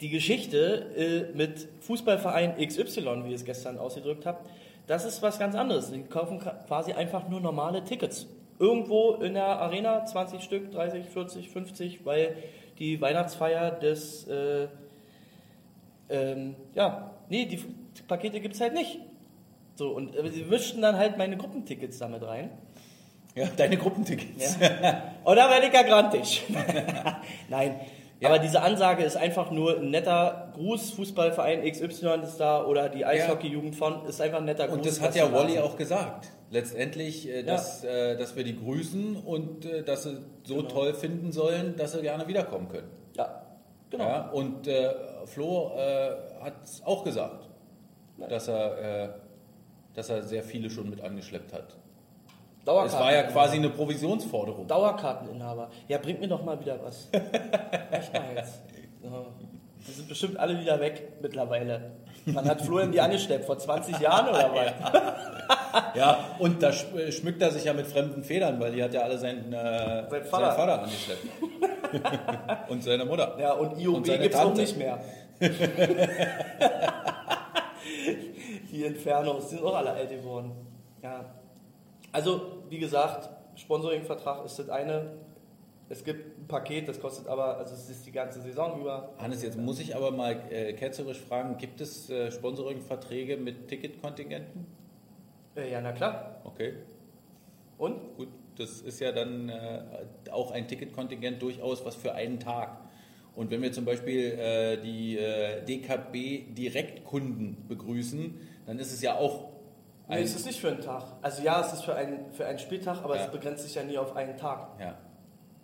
[0.00, 4.48] Die Geschichte äh, mit Fußballverein XY, wie ihr es gestern ausgedrückt habt,
[4.86, 5.90] das ist was ganz anderes.
[5.90, 8.26] Die kaufen ka- quasi einfach nur normale Tickets.
[8.60, 12.36] Irgendwo in der Arena, 20 Stück, 30, 40, 50, weil
[12.78, 14.68] die Weihnachtsfeier des, äh,
[16.08, 17.58] ähm, ja, nee, die
[18.06, 19.00] Pakete gibt es halt nicht.
[19.78, 22.50] So, und äh, sie mischten dann halt meine Gruppentickets damit rein.
[23.36, 24.56] ja, deine Gruppentickets.
[25.24, 26.42] Oder werde ich ja grantig.
[27.48, 27.78] Nein.
[28.24, 33.04] Aber diese Ansage ist einfach nur ein netter Gruß, Fußballverein XY ist da oder die
[33.04, 34.78] Eishockey-Jugend von, ist einfach ein netter Gruß.
[34.78, 36.26] Und das hat ja Wally auch gesagt.
[36.50, 40.68] Letztendlich, äh, dass, äh, dass wir die grüßen und äh, dass sie so Genau.
[40.68, 42.88] toll finden sollen, dass sie gerne wiederkommen können.
[43.16, 43.42] Ja,
[43.90, 44.04] genau.
[44.04, 44.90] Ja, und äh,
[45.26, 46.10] Flo äh,
[46.42, 47.48] hat es auch gesagt,
[48.28, 49.08] dass, er, äh,
[49.98, 51.74] dass er sehr viele schon mit angeschleppt hat.
[52.86, 54.66] Es war ja quasi eine Provisionsforderung.
[54.66, 55.70] Dauerkarteninhaber.
[55.88, 57.08] Ja, bringt mir doch mal wieder was.
[57.12, 58.60] Echt mal jetzt.
[59.02, 59.24] Ja.
[59.86, 61.92] Die sind bestimmt alle wieder weg mittlerweile.
[62.26, 65.96] Man hat Florian die angeschleppt, vor 20 Jahren oder was?
[65.96, 69.00] Ja, und da äh, schmückt er sich ja mit fremden Federn, weil die hat ja
[69.00, 70.52] alle seinen, äh, Sein Vater.
[70.52, 71.26] seinen Vater angeschleppt.
[72.68, 73.36] und seine Mutter.
[73.40, 75.00] Ja, und IOB gibt es auch nicht mehr.
[78.78, 80.52] die Infernos, die sind auch alle alt geworden.
[81.02, 81.24] Ja.
[82.12, 85.14] Also, wie gesagt, Sponsoringvertrag ist das eine.
[85.88, 89.14] Es gibt ein Paket, das kostet aber, also es ist die ganze Saison über.
[89.18, 94.66] Hannes, jetzt muss ich aber mal äh, ketzerisch fragen, gibt es äh, Sponsoring-Verträge mit Ticketkontingenten?
[95.56, 96.40] Äh, ja, na klar.
[96.44, 96.74] Okay,
[97.78, 98.16] Und?
[98.16, 99.80] gut, das ist ja dann äh,
[100.30, 102.78] auch ein Ticketkontingent durchaus was für einen Tag.
[103.34, 108.34] Und wenn wir zum Beispiel äh, die äh, DKB Direktkunden begrüßen,
[108.68, 109.48] dann ist es ja auch
[110.08, 111.02] Nee, ein, es ist nicht für einen Tag.
[111.20, 113.24] Also ja, es ist für einen, für einen Spieltag, aber Ja.
[113.24, 114.94] es begrenzt sich ja nie auf einen Tag, ja,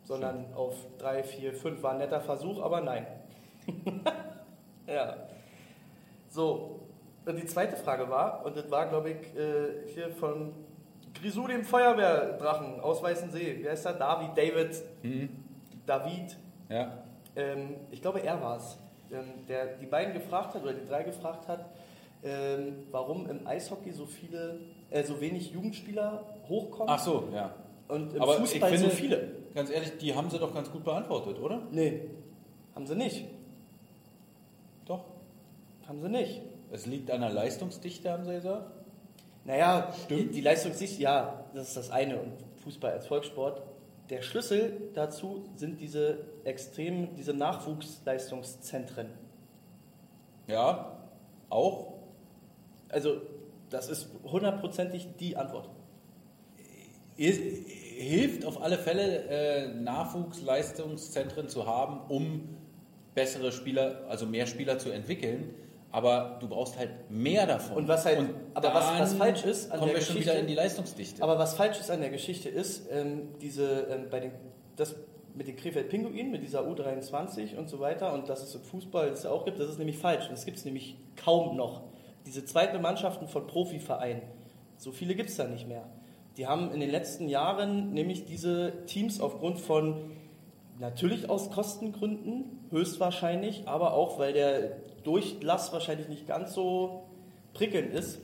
[0.03, 1.83] sondern auf drei, vier, fünf.
[1.83, 3.07] War ein netter Versuch, aber nein.
[4.87, 5.17] ja.
[6.29, 6.81] So,
[7.25, 10.53] und die zweite Frage war, und das war, glaube ich, äh, hier von
[11.15, 13.61] Grisou, dem Feuerwehrdrachen aus Weißensee.
[13.63, 13.93] Wer ist da?
[13.93, 14.83] David, David,
[15.87, 16.37] David.
[16.69, 16.99] ja,
[17.37, 18.79] Ähm, ich glaube, er war es,
[19.11, 21.65] ähm, der die beiden gefragt hat, oder die drei gefragt hat,
[22.25, 24.61] ähm, warum im Eishockey so viele,
[24.91, 27.55] äh, so wenig Jugendspieler hochkommen ach so, ja.
[27.89, 29.31] und im Aber Fußball ich finde, so viele.
[29.55, 31.63] Ganz ehrlich, die haben sie doch ganz gut beantwortet, oder?
[31.71, 32.01] Nee,
[32.75, 33.25] haben sie nicht.
[34.87, 35.05] Doch.
[35.87, 36.43] Haben sie nicht.
[36.73, 38.71] Es liegt an der Leistungsdichte, haben sie gesagt.
[39.45, 42.21] Naja, die, die Leistungssicht, ja, das ist das eine.
[42.21, 42.33] Und
[42.65, 43.63] Fußball als Volkssport.
[44.11, 49.09] Der Schlüssel dazu sind diese extremen, diese Nachwuchsleistungszentren.
[50.47, 50.99] Ja,
[51.49, 51.94] auch.
[52.89, 53.21] Also
[53.71, 55.69] Das ist hundertprozentig die Antwort.
[57.17, 62.49] Hilft auf alle Fälle, äh, Nachwuchsleistungszentren zu haben, um
[63.15, 65.55] bessere Spieler, also mehr Spieler zu entwickeln.
[65.93, 67.77] Aber du brauchst halt mehr davon.
[67.77, 68.19] Und was halt-
[68.55, 71.23] aber was- was falsch ist an kommen der wir schon Geschichte- wieder in die Leistungsdichte.
[71.23, 74.33] Aber was falsch ist an der Geschichte ist, ähm, diese, ähm, bei den,
[74.77, 74.97] das
[75.37, 79.25] mit den Krefeld-Pinguinen, mit dieser U23 und so weiter und dass es im Fußball das
[79.27, 80.29] auch gibt, das ist nämlich falsch.
[80.31, 81.83] Das gibt es nämlich kaum noch.
[82.27, 84.23] Diese zweite Mannschaften von Profivereinen,
[84.77, 85.85] so viele gibt es da nicht mehr.
[86.37, 90.11] Die haben in den letzten Jahren nämlich diese Teams aufgrund von,
[90.79, 94.73] natürlich aus Kostengründen, höchstwahrscheinlich, aber auch weil der
[95.05, 97.05] Durchlass wahrscheinlich nicht ganz so
[97.53, 98.19] prickelnd ist,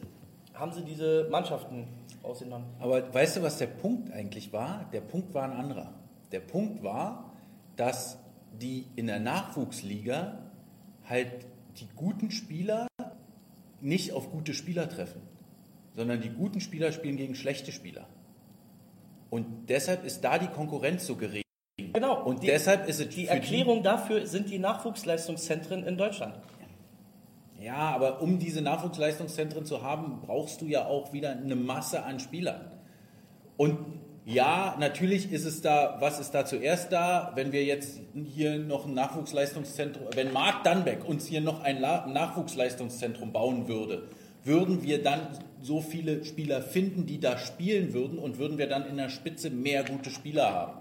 [0.54, 1.86] haben sie diese Mannschaften
[2.22, 2.66] ausgenommen.
[2.80, 4.88] Aber weißt du, was der Punkt eigentlich war?
[4.92, 5.92] Der Punkt war ein anderer.
[6.32, 7.32] Der Punkt war,
[7.76, 8.18] dass
[8.60, 10.38] die in der Nachwuchsliga
[11.08, 11.46] halt
[11.78, 12.86] die guten Spieler
[13.82, 15.22] nicht auf gute Spieler treffen,
[15.94, 18.06] sondern die guten Spieler spielen gegen schlechte Spieler.
[19.30, 21.42] Und deshalb ist da die Konkurrenz so gering.
[21.92, 22.22] Genau.
[22.24, 26.34] Und die, deshalb ist es die Erklärung dafür sind die Nachwuchsleistungszentren in Deutschland.
[27.60, 32.18] Ja, aber um diese Nachwuchsleistungszentren zu haben, brauchst du ja auch wieder eine Masse an
[32.18, 32.72] Spielern.
[33.56, 33.78] Und
[34.30, 38.86] ja, natürlich ist es da, was ist da zuerst da, wenn wir jetzt hier noch
[38.86, 44.04] ein Nachwuchsleistungszentrum, wenn Marc Dannbeck uns hier noch ein Nachwuchsleistungszentrum bauen würde,
[44.44, 45.20] würden wir dann
[45.60, 49.50] so viele Spieler finden, die da spielen würden und würden wir dann in der Spitze
[49.50, 50.72] mehr gute Spieler haben.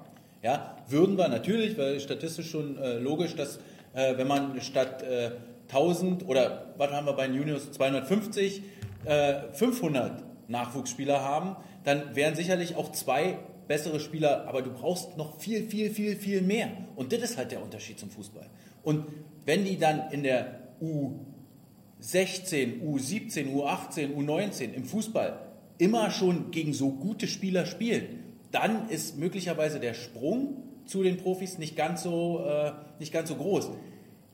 [0.42, 3.58] Ja, würden wir natürlich, weil statistisch schon äh, logisch, dass
[3.94, 5.32] äh, wenn man statt äh,
[5.70, 8.62] 1000 oder was haben wir bei den Juniors 250,
[9.06, 15.40] äh, 500 Nachwuchsspieler haben, dann wären sicherlich auch zwei bessere Spieler, aber du brauchst noch
[15.40, 16.70] viel, viel, viel, viel mehr.
[16.96, 18.48] Und das ist halt der Unterschied zum Fußball.
[18.84, 19.06] Und
[19.46, 25.40] wenn die dann in der U16, U17, U18, U19 im Fußball
[25.78, 31.60] immer schon gegen so gute Spieler spielen, dann ist möglicherweise der Sprung zu den Profis
[31.60, 33.70] nicht ganz so, äh, nicht ganz so groß.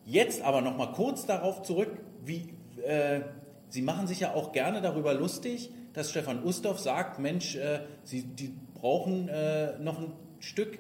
[0.06, 1.92] Jetzt aber noch mal kurz darauf zurück,
[2.24, 2.54] wie
[2.86, 3.22] äh,
[3.70, 8.24] Sie machen sich ja auch gerne darüber lustig, dass Stefan Ustorf sagt, Mensch, äh, Sie
[8.24, 10.80] die brauchen äh, noch ein Stück,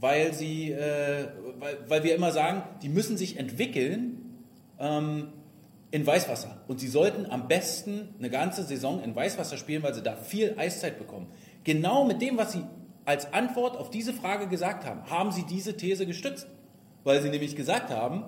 [0.00, 1.28] weil sie, äh,
[1.58, 4.42] weil, weil wir immer sagen, die müssen sich entwickeln
[4.78, 5.28] ähm,
[5.90, 10.02] in Weißwasser und sie sollten am besten eine ganze Saison in Weißwasser spielen, weil sie
[10.02, 11.28] da viel Eiszeit bekommen.
[11.64, 12.64] Genau mit dem, was Sie
[13.04, 16.48] als Antwort auf diese Frage gesagt haben, haben Sie diese These gestützt,
[17.04, 18.24] weil Sie nämlich gesagt haben,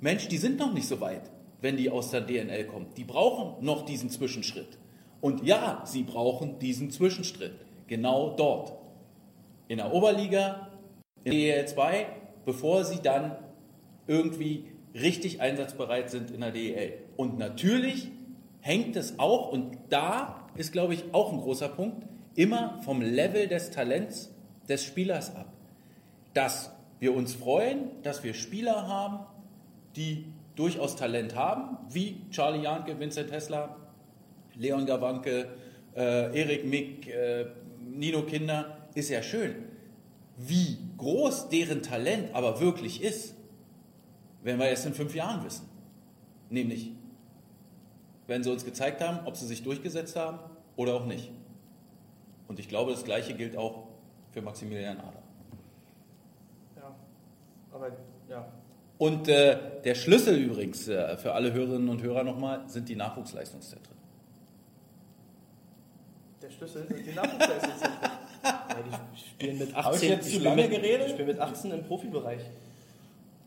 [0.00, 2.86] Mensch, die sind noch nicht so weit, wenn die aus der DNL kommen.
[2.96, 4.78] Die brauchen noch diesen Zwischenschritt.
[5.20, 7.54] Und ja, sie brauchen diesen Zwischenschritt.
[7.86, 8.72] Genau dort.
[9.68, 10.68] In der Oberliga,
[11.24, 12.06] in der DEL 2,
[12.44, 13.36] bevor sie dann
[14.06, 14.64] irgendwie
[14.94, 16.98] richtig einsatzbereit sind in der DEL.
[17.16, 18.08] Und natürlich
[18.60, 23.48] hängt es auch, und da ist, glaube ich, auch ein großer Punkt, immer vom Level
[23.48, 24.34] des Talents
[24.68, 25.52] des Spielers ab.
[26.34, 29.20] Dass wir uns freuen, dass wir Spieler haben,
[29.96, 33.76] die durchaus Talent haben, wie Charlie Janke, Vincent Hessler,
[34.56, 35.48] Leon Gawanke,
[35.94, 37.46] äh, Erik Mick, äh,
[37.80, 39.54] Nino Kinder, ist ja schön.
[40.36, 43.34] Wie groß deren Talent aber wirklich ist,
[44.42, 45.68] werden wir erst in fünf Jahren wissen.
[46.48, 46.92] Nämlich,
[48.26, 50.38] wenn sie uns gezeigt haben, ob sie sich durchgesetzt haben
[50.76, 51.30] oder auch nicht.
[52.48, 53.86] Und ich glaube, das Gleiche gilt auch
[54.32, 55.22] für Maximilian Ader.
[56.76, 56.94] Ja,
[57.72, 57.90] aber
[58.28, 58.48] ja.
[58.98, 63.99] Und äh, der Schlüssel übrigens äh, für alle Hörerinnen und Hörer nochmal sind die Nachwuchsleistungszentren.
[66.42, 68.10] Der Schlüssel sind die Nachwuchsleistungszentren.
[68.42, 68.76] ja,
[69.12, 69.84] die spielen mit 18.
[69.84, 71.08] Habe ich jetzt zu lange mit, geredet?
[71.08, 72.40] Die spielen mit 18 im Profibereich.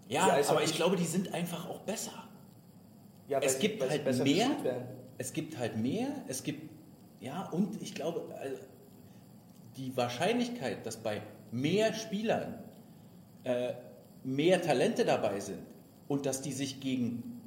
[0.10, 2.12] Ja, aber ich glaube, die sind einfach auch besser.
[3.28, 4.50] Ja, Es gibt weil sie halt besser mehr.
[5.18, 6.70] Es gibt halt mehr, es gibt,
[7.22, 8.58] ja, und ich glaube, also,
[9.78, 11.22] die Wahrscheinlichkeit, dass bei
[11.52, 12.60] mehr Spielern
[13.44, 13.74] äh,
[14.24, 15.60] mehr Talente dabei sind
[16.08, 17.42] und dass die sich gegen,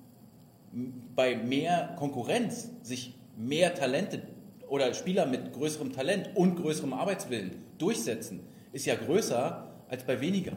[1.14, 4.22] bei mehr Konkurrenz sich mehr Talente
[4.68, 8.40] oder Spieler mit größerem Talent und größerem Arbeitswillen durchsetzen,
[8.72, 10.52] ist ja größer als bei weniger.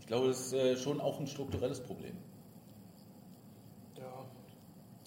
[0.00, 2.14] Ich glaube, das ist äh, schon auch ein strukturelles Problem.
[3.96, 4.26] Ja.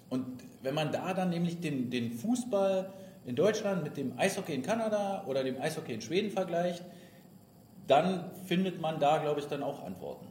[0.09, 0.25] Und
[0.61, 2.91] wenn man da dann nämlich den, den Fußball
[3.25, 6.83] in Deutschland mit dem Eishockey in Kanada oder dem Eishockey in Schweden vergleicht,
[7.87, 10.27] dann findet man da, glaube ich, dann auch Antworten.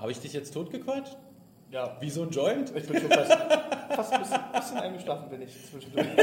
[0.00, 1.16] Habe ich dich jetzt totgequatscht?
[1.70, 1.96] ja.
[2.00, 2.72] Wie so ein Joint?
[2.76, 6.06] Ich bin schon fast, fast ein bisschen, bisschen eingeschlafen, bin ich zwischendurch.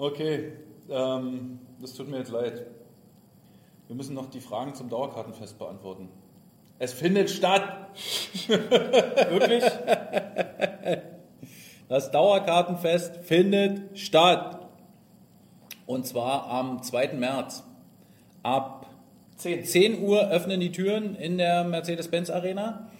[0.00, 0.52] Okay,
[0.88, 2.64] ähm, das tut mir jetzt leid.
[3.88, 6.08] Wir müssen noch die Fragen zum Dauerkartenfest beantworten.
[6.78, 7.88] Es findet statt.
[8.46, 9.64] Wirklich?
[11.88, 14.68] Das Dauerkartenfest findet statt.
[15.86, 17.14] Und zwar am 2.
[17.14, 17.64] März.
[18.44, 18.77] Ab
[19.38, 19.64] 10.
[19.64, 22.90] 10 Uhr öffnen die Türen in der Mercedes-Benz Arena.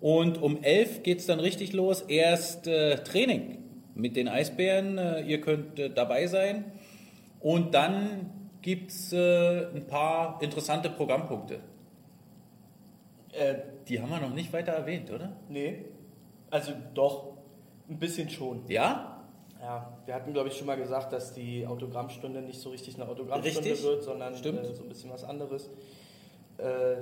[0.00, 2.02] Und um 11 geht es dann richtig los.
[2.02, 3.58] Erst äh, Training
[3.94, 4.98] mit den Eisbären.
[4.98, 6.64] Äh, ihr könnt äh, dabei sein.
[7.40, 8.30] Und dann
[8.60, 11.60] gibt es äh, ein paar interessante Programmpunkte.
[13.32, 13.54] Äh,
[13.88, 15.36] Die haben wir noch nicht weiter erwähnt, oder?
[15.48, 15.84] nee.
[16.50, 17.32] Also doch,
[17.88, 18.62] ein bisschen schon.
[18.68, 19.13] Ja?
[19.64, 23.08] Ja, wir hatten, glaube ich, schon mal gesagt, dass die Autogrammstunde nicht so richtig eine
[23.08, 23.82] Autogrammstunde Richtig.
[23.82, 24.62] wird, sondern Stimmt.
[24.62, 25.70] äh, so ein bisschen was anderes.
[26.58, 26.96] Äh,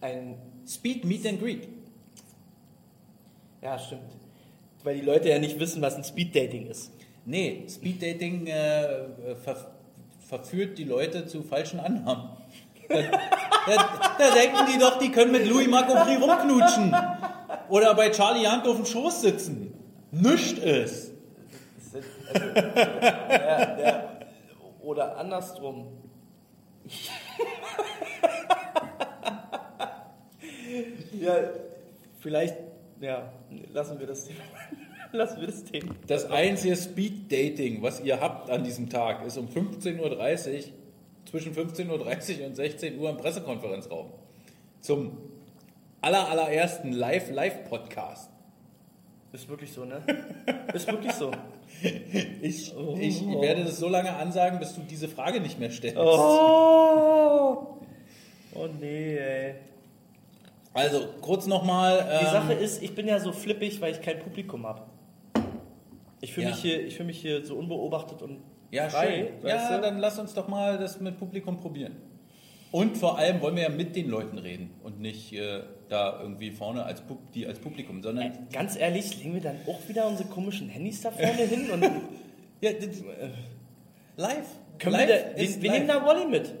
[0.00, 0.36] ein,
[0.66, 1.68] Speed Meet and Greet.
[3.60, 4.16] ja, stimmt.
[4.82, 6.90] Weil die Leute ja nicht wissen, was ein Speeddating ist.
[7.24, 9.70] Nee, Speeddating äh, ver
[10.26, 12.30] verführt die Leute zu falschen Annahmen.
[13.64, 16.92] Da, da, da denken die doch, die können mit Louis Macopri rumknutschen.
[17.68, 19.72] Oder bei Charlie Hunt auf dem Schoß sitzen.
[20.10, 21.11] Nischt ist,
[22.34, 24.26] also, der, der,
[24.80, 25.86] oder andersrum.
[31.20, 31.34] ja,
[32.20, 32.56] vielleicht,
[33.00, 33.32] ja,
[33.72, 34.40] lassen wir das Thema.
[35.14, 35.94] Lassen wir das Thema.
[36.06, 40.16] Das einzige Speeddating, was ihr habt an diesem Tag, ist um 15.30 Uhr,
[41.26, 44.10] zwischen 15.30 Uhr und 16 Uhr im Pressekonferenzraum.
[44.80, 45.18] Zum
[46.00, 48.32] aller, allerersten Live-Live-Podcast.
[49.32, 50.02] Ist wirklich so, ne?
[50.74, 51.30] Ist wirklich so.
[52.42, 52.96] Ich, Oh.
[52.98, 55.96] ich werde das so lange ansagen, bis du diese Frage nicht mehr stellst.
[55.96, 57.78] Oh!
[58.54, 59.54] Oh nee, ey.
[60.74, 61.98] Also, kurz nochmal.
[62.20, 64.82] Die Ähm, Sache ist, ich bin ja so flippig, weil ich kein Publikum habe.
[66.20, 66.52] Ich fühle Ja.
[66.52, 68.38] mich, hier- ich fühl mich hier so unbeobachtet und
[68.70, 69.32] Ja, frei.
[69.40, 69.48] schön.
[69.48, 69.82] Ja, du?
[69.82, 71.96] dann lass uns doch mal das mit Publikum probieren.
[72.72, 76.50] Und vor allem wollen wir ja mit den Leuten reden und nicht äh, da irgendwie
[76.50, 80.06] vorne als Pub die als Publikum, Äh, sondern Ganz ehrlich, legen wir dann auch wieder
[80.08, 81.82] unsere komischen Handys da vorne hin und
[82.62, 83.02] ja, das-
[84.16, 84.46] live.
[84.78, 85.78] können live wir, da, wir, wir live.
[85.78, 86.54] nehmen da Wally mit.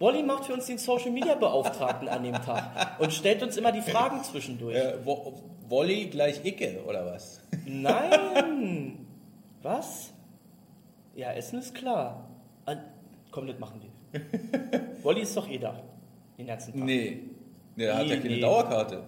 [0.00, 3.72] Wally macht für uns den Social Media Beauftragten an dem Tag und stellt uns immer
[3.72, 4.76] die Fragen zwischendurch.
[4.76, 5.32] äh, Wo-
[5.68, 7.40] Wolli gleich Icke oder was?
[7.66, 9.06] Nein!
[9.62, 10.12] Was?
[11.16, 12.28] Ja, Essen ist klar.
[12.64, 12.76] Ah,
[13.32, 13.87] Komm, das machen wir.
[15.02, 15.74] Wally ist doch eh da.
[16.36, 16.82] Den ganzen Tag.
[16.84, 17.20] Nee,
[17.76, 18.40] der hat Nee, ja keine nee.
[18.40, 19.02] Dauerkarte.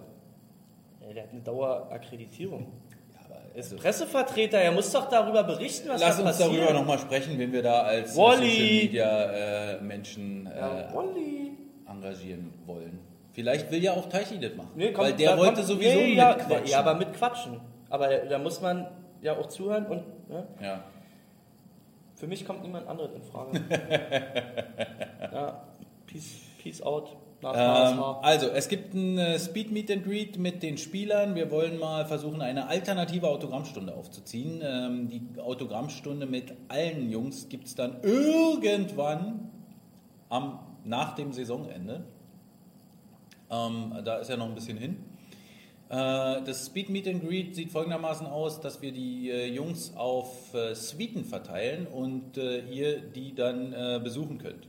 [1.07, 2.67] Ja, Der hat eine Dauerakkreditierung.
[3.13, 6.37] Ja, aber Er ist also, Pressevertreter, er muss doch darüber berichten, was lass da uns
[6.37, 6.59] passiert.
[6.61, 8.49] darüber nochmal sprechen, wenn wir da als Wolli!
[8.49, 9.31] Social Media
[9.77, 11.51] äh, Menschen äh, Ja, Wally.
[11.89, 12.99] engagieren wollen.
[13.33, 14.71] Vielleicht will ja auch Teichi das machen.
[14.75, 16.67] Nee, komm, weil der da wollte kommt- sowieso nee, mitquatschen.
[16.67, 17.59] Ja, aber mit Quatschen.
[17.89, 18.87] Aber da, da muss man
[19.21, 20.45] ja auch zuhören und ne?
[20.61, 20.83] ja.
[22.21, 23.59] Für mich kommt niemand anderes in Frage.
[25.33, 25.63] ja,
[26.05, 27.17] peace, peace out.
[27.43, 31.33] Ähm, also, es gibt ein äh, Speed Meet and Greet mit den Spielern.
[31.33, 34.61] Wir wollen mal versuchen, eine alternative Autogrammstunde aufzuziehen.
[34.63, 39.49] Ähm, die Autogrammstunde mit allen Jungs gibt es dann irgendwann
[40.29, 42.03] am, nach dem Saisonende.
[43.49, 45.03] Ähm, da ist ja noch ein bisschen hin.
[45.91, 50.53] Äh, das Speed Meet and Greet sieht folgendermaßen aus, dass wir die äh, Jungs auf
[50.53, 54.67] äh, Suiten verteilen und ihr die dann besuchen könnt.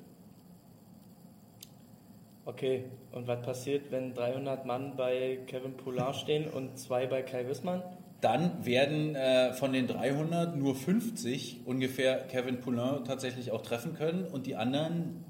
[2.44, 7.46] Okay, und was passiert, wenn 300 Mann bei Kevin Poulard stehen und zwei bei Kai
[7.46, 7.82] Wissmann?
[8.20, 14.24] Dann werden äh, von den 300 nur 50 ungefähr Kevin Poulin tatsächlich auch treffen können
[14.24, 15.24] und die anderen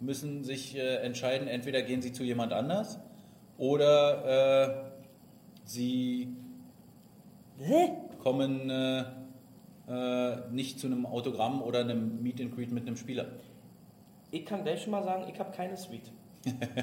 [0.00, 2.98] müssen sich äh, entscheiden, entweder gehen sie zu jemand anders
[3.58, 4.85] oder
[5.66, 6.28] sie
[7.58, 7.92] Hä?
[8.22, 9.04] kommen äh,
[9.88, 13.26] äh, nicht zu einem Autogramm oder einem Meet and Greet mit einem Spieler.
[14.30, 16.10] Ich kann gleich schon mal sagen, ich habe keine Suite.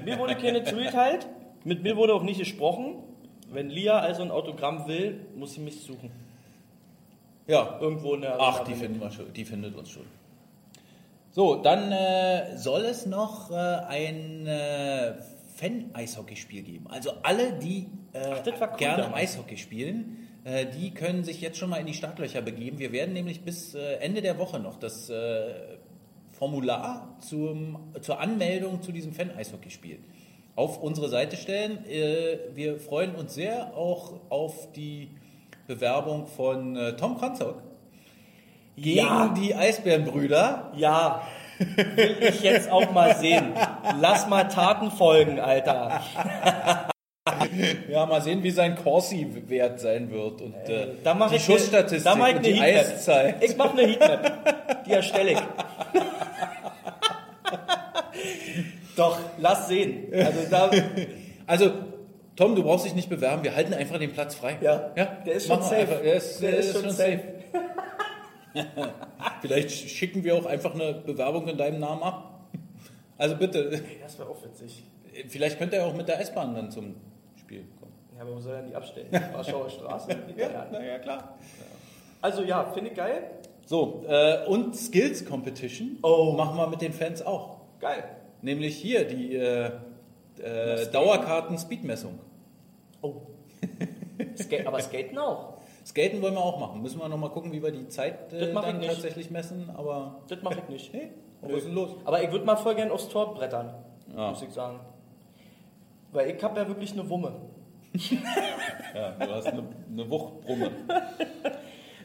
[0.05, 1.27] mir wurde keine Suite halt.
[1.63, 2.95] Mit mir wurde auch nicht gesprochen.
[3.51, 6.09] Wenn Lia also ein Autogramm will, muss sie mich suchen.
[7.45, 10.05] Ja, Irgendwo in der Ach, Arena die, finden wir schon, die findet uns schon.
[11.31, 15.15] So, dann äh, soll es noch äh, ein äh,
[15.55, 16.87] Fan-Eishockeyspiel geben.
[16.89, 19.21] Also alle, die äh, cool gerne damals.
[19.33, 22.79] Eishockey spielen, äh, die können sich jetzt schon mal in die Startlöcher begeben.
[22.79, 25.53] Wir werden nämlich bis äh, Ende der Woche noch das äh,
[26.31, 29.99] Formular zum, zur Anmeldung zu diesem Fan-Eishockeyspiel
[30.55, 31.85] auf unsere Seite stellen.
[31.85, 35.09] Äh, wir freuen uns sehr auch auf die
[35.67, 37.63] Bewerbung von äh, Tom Kranzock
[38.75, 39.33] gegen Ja.
[39.37, 40.71] die Eisbärenbrüder.
[40.75, 41.21] Ja,
[41.59, 43.53] will ich jetzt auch mal sehen.
[43.99, 46.01] Lass mal Taten folgen, Alter.
[47.89, 52.03] Ja, mal sehen, wie sein Corsi-Wert sein wird und äh, Da mach die ich Schussstatistik
[52.03, 52.93] da mach ich und die Heatmap.
[52.93, 53.43] Eiszeit.
[53.43, 54.83] Ich mache eine Heatmap.
[54.85, 55.39] Die erstelle ich.
[58.95, 60.07] Doch, lass sehen.
[60.13, 60.69] Also da,
[61.47, 61.71] Also,
[62.35, 64.57] Tom, du brauchst dich nicht bewerben, wir halten einfach den Platz frei.
[64.61, 65.05] Ja, ja?
[65.25, 65.75] der ist schon safe.
[65.75, 66.01] Einfach.
[66.01, 67.19] Der ist, Der der ist ist schon schon safe.
[69.41, 72.29] Vielleicht schicken wir auch einfach eine Bewerbung in deinem Namen ab.
[73.17, 74.83] Also bitte, das wäre auch witzig.
[75.27, 76.95] vielleicht könnte er auch mit der S-Bahn dann zum.
[78.15, 79.07] Ja, aber wo soll er denn die abstellen?
[79.33, 80.09] Warschauer Straße?
[80.37, 81.37] Ja, naja, klar.
[82.21, 83.31] Also ja, finde ich geil.
[83.65, 86.33] So, äh, und Skills Competition Oh.
[86.33, 87.57] machen wir mit den Fans auch.
[87.79, 88.03] Geil.
[88.41, 89.71] Nämlich hier die äh,
[90.41, 90.91] äh?
[90.91, 92.19] Dauerkarten-Speedmessung.
[93.01, 93.21] Oh.
[94.37, 95.53] Skate, aber Skaten auch.
[95.85, 96.81] Skaten wollen wir auch machen.
[96.81, 99.69] Müssen wir nochmal gucken, wie wir die Zeit äh, dann tatsächlich messen.
[99.75, 100.93] Aber Das mache ich nicht.
[100.93, 101.11] hey,
[101.41, 101.91] was ist denn los?
[102.05, 103.73] Aber ich würde mal voll gern aufs Tor brettern,
[104.15, 104.29] Ja.
[104.29, 104.79] muss ich sagen.
[106.11, 107.33] Weil ich habe ja wirklich eine Wumme.
[107.93, 110.71] Ja, du hast eine, eine Wuchtbrumme.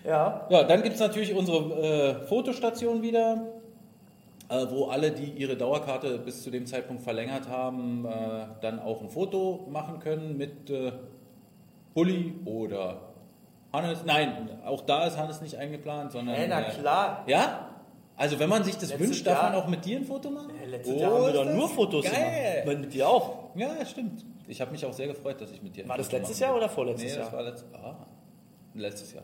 [0.05, 0.47] Ja.
[0.49, 3.47] Ja, dann gibt es natürlich unsere äh, Fotostation wieder,
[4.49, 9.03] äh, wo alle, die ihre Dauerkarte bis zu dem Zeitpunkt verlängert haben, äh, dann auch
[9.03, 10.93] ein Foto machen können mit äh,
[11.95, 13.01] Bulli oder
[13.73, 14.05] Hannes.
[14.07, 16.37] Nein, auch da ist Hannes nicht eingeplant, sondern.
[16.37, 17.25] Hey, na äh, klar.
[17.27, 17.68] Ja?
[18.19, 20.29] Also wenn man sich das Letztes wünscht, darf Jahr- man auch mit dir ein Foto
[20.31, 20.51] machen?
[20.59, 22.63] Hey, letztes Oh, Jahr haben wir doch das nur Fotos geil.
[22.65, 22.81] gemacht.
[22.81, 23.39] Mit dir auch.
[23.55, 24.25] Ja, stimmt.
[24.49, 26.39] Ich habe mich auch sehr gefreut, dass ich mit dir ein War das Foto letztes
[26.41, 27.33] Jahr oder vorletztes nee, das Jahr?
[27.33, 28.07] war letzt, ah,
[28.75, 29.23] letztes Jahr.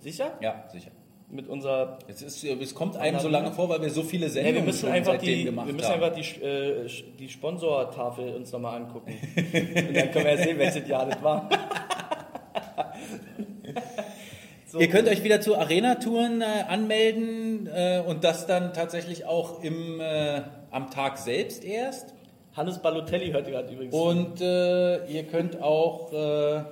[0.00, 0.32] Sicher?
[0.40, 0.90] Ja, sicher.
[1.28, 1.98] Mit unserer.
[2.06, 4.66] Es, ist, es kommt einem so lange vor, weil wir so viele Sendungen Ja, wir
[4.66, 6.02] müssen einfach die, gemacht wir müssen haben.
[6.04, 9.12] einfach die, äh, die Sponsortafel uns nochmal angucken.
[9.34, 11.48] Und dann können wir ja sehen, welches Jahr das war.
[14.76, 14.82] So.
[14.82, 20.00] Ihr könnt euch wieder zu Arena-Touren äh, anmelden äh, und das dann tatsächlich auch im,
[20.00, 22.12] äh, am Tag selbst erst.
[22.54, 23.94] Hannes Balotelli hört ihr gerade übrigens.
[23.94, 26.64] Und äh, ihr könnt auch äh,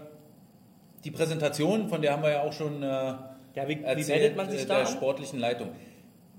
[1.05, 3.23] die Präsentation, von der haben wir ja auch schon äh, ja,
[3.69, 4.93] wie, wie erzählt, meldet man sich da der an?
[4.93, 5.71] sportlichen Leitung.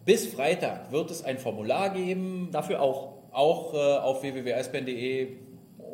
[0.05, 3.13] Bis Freitag wird es ein Formular geben, Dafür auch.
[3.32, 5.30] auch auf www.eisbären.de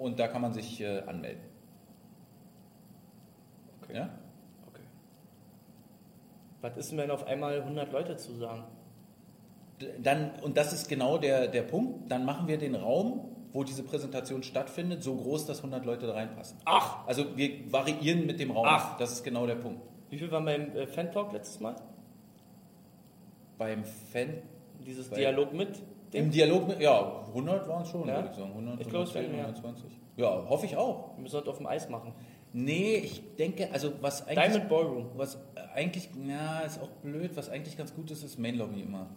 [0.01, 1.41] und da kann man sich anmelden.
[3.83, 3.95] Okay.
[3.95, 4.09] Ja?
[6.61, 8.63] Was ist denn, wenn auf einmal 100 Leute zusagen?
[10.01, 13.83] Dann, und das ist genau der, der Punkt, dann machen wir den Raum, wo diese
[13.83, 16.57] Präsentation stattfindet, so groß, dass 100 Leute da reinpassen.
[16.65, 17.05] Ach!
[17.07, 18.65] Also wir variieren mit dem Raum.
[18.69, 18.97] Ach.
[18.97, 19.81] Das ist genau der Punkt.
[20.11, 21.75] Wie viel waren beim äh, Fan-Talk letztes Mal?
[23.57, 24.41] Beim Fan,
[24.85, 25.81] Dieses Bei- Dialog mit
[26.13, 28.15] im Dialog, mit, ja, 100 waren es schon, Ja?
[28.17, 28.49] würde ich sagen.
[28.51, 29.45] 100, Ich glaube, es 110, werden mehr.
[29.45, 29.91] 120.
[30.17, 31.15] Ja, hoffe ich auch.
[31.15, 32.11] Wir müssen das auf dem Eis machen.
[32.53, 34.51] Nee, ich denke, also was eigentlich...
[34.51, 35.05] Diamond Ballroom.
[35.15, 35.37] Was
[35.73, 39.07] eigentlich, ja, ist auch blöd, was eigentlich ganz gut ist, ist Main Lobby immer.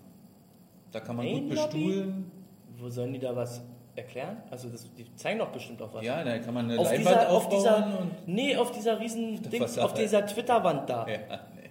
[0.92, 1.84] Da kann man Main gut Lobby?
[1.84, 2.30] bestuhlen.
[2.78, 3.62] Wo sollen die da was
[3.96, 4.36] erklären?
[4.50, 6.04] Also das, die zeigen doch bestimmt auch was.
[6.04, 8.28] Ja, da kann man eine auf Leinwand dieser, auf aufbauen dieser, und...
[8.28, 9.84] nee, auf dieser riesen Ding, Fassade.
[9.84, 11.06] auf dieser Twitter-Wand da.
[11.08, 11.18] Ja,
[11.56, 11.70] nee.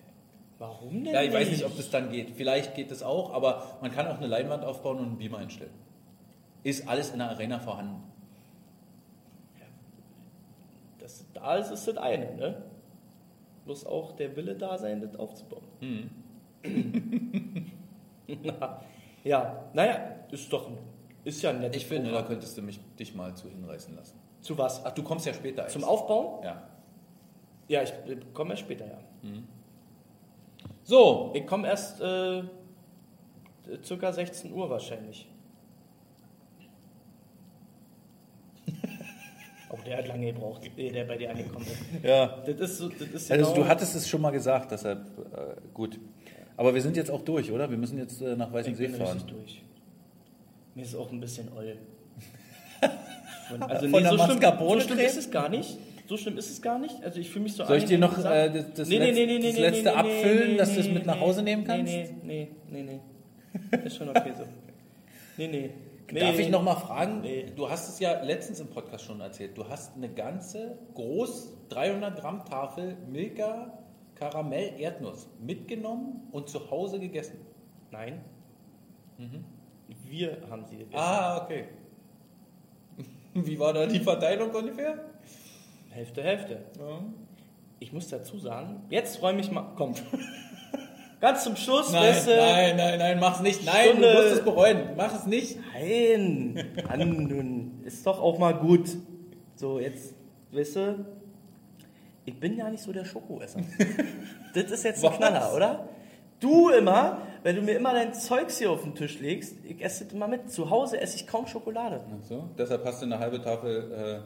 [0.60, 2.32] Warum denn Ja, ich weiß nicht, ob das dann geht.
[2.32, 5.74] Vielleicht geht es auch, aber man kann auch eine Leinwand aufbauen und einen Beamer einstellen.
[6.64, 8.04] Ist alles in der Arena vorhanden.
[11.04, 12.64] Das, da ist es das eine, ne?
[13.66, 15.68] Muss auch der Wille da sein, das aufzubauen.
[15.82, 16.10] Mhm.
[18.42, 18.82] Na,
[19.26, 20.72] ja, naja, ist doch,
[21.26, 21.76] ist ja nett.
[21.76, 24.18] Ich finde, da könntest du mich, dich mal zu hinreißen lassen.
[24.40, 24.86] Zu was?
[24.86, 25.68] Ach, du kommst ja später.
[25.68, 25.92] Zum erst.
[25.92, 26.42] Aufbauen?
[26.42, 26.70] Ja.
[27.68, 29.00] Ja, ich äh, komme erst später, ja.
[30.84, 32.44] So, Ich komme erst äh,
[33.84, 35.28] circa 16 Uhr wahrscheinlich.
[39.74, 42.04] Auch der hat lange gebraucht, ehe der bei dir angekommen ist.
[42.04, 42.44] ja.
[42.46, 45.00] Das ist so, das ist Also genau- du hattest es schon mal gesagt, deshalb
[45.34, 46.00] äh, gut.
[46.56, 47.70] Aber wir sind jetzt auch durch, oder?
[47.72, 49.14] Wir müssen jetzt äh, nach ich Weißensee bin fahren.
[49.18, 49.64] richtig durch.
[50.76, 51.76] Mir ist auch ein bisschen oll.
[53.50, 55.78] Von, also Von nee, der so schlimm, so schlimm ist es gar nicht.
[56.08, 57.04] So schlimm ist es gar nicht.
[57.04, 59.94] Also ich fühle mich so Soll ich dir noch äh, das, Nee, letzte, nee, das
[59.96, 61.92] abfüllen, dass du es mit nach Hause nehmen kannst?
[61.92, 63.00] Nee, nee, nee, nee,
[63.72, 63.78] nee.
[63.86, 64.44] Ist schon okay so.
[65.38, 65.70] Nee, nee.
[66.12, 66.52] Nee Darf ich nee.
[66.52, 67.22] noch mal fragen?
[67.22, 67.52] Nee.
[67.56, 69.58] Du hast es ja letztens im Podcast schon erzählt.
[69.58, 73.78] Du hast eine ganze groß 300 Gramm Tafel Milka
[74.16, 77.40] Karamell Erdnuss mitgenommen und zu Hause gegessen.
[77.92, 78.22] Nein.
[80.06, 80.98] Wir haben sie gegessen.
[80.98, 81.66] Ah, okay.
[83.34, 85.00] Wie war da die Verteilung ungefähr?
[85.90, 86.66] Hälfte, Hälfte.
[87.80, 89.74] Ich muss dazu sagen, jetzt räume ich mal.
[89.76, 89.94] Komm.
[91.24, 93.64] Ganz zum Schluss, Nein, weißt du- nein, nein, nein, mach's nicht.
[93.66, 94.90] Nein, Stunde- du musst es bereuen.
[94.98, 95.58] Mach es nicht.
[95.74, 98.90] Nein, Mann, nun, ist doch auch mal gut.
[99.56, 100.16] So, jetzt,
[100.52, 101.06] weißt du,
[102.26, 103.62] ich bin ja nicht so der Schokoesser.
[104.54, 105.14] das ist jetzt ein?
[105.14, 105.88] Knaller, oder?
[106.42, 110.04] Du immer, wenn du mir immer dein Zeugs hier auf den Tisch legst, ich esse
[110.04, 110.52] das immer mit.
[110.52, 112.02] Zu Hause esse ich kaum Schokolade.
[112.06, 114.26] Ach so, deshalb hast du eine halbe Tafel.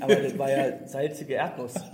[0.00, 1.74] Aber das war ja salzige Erdnuss.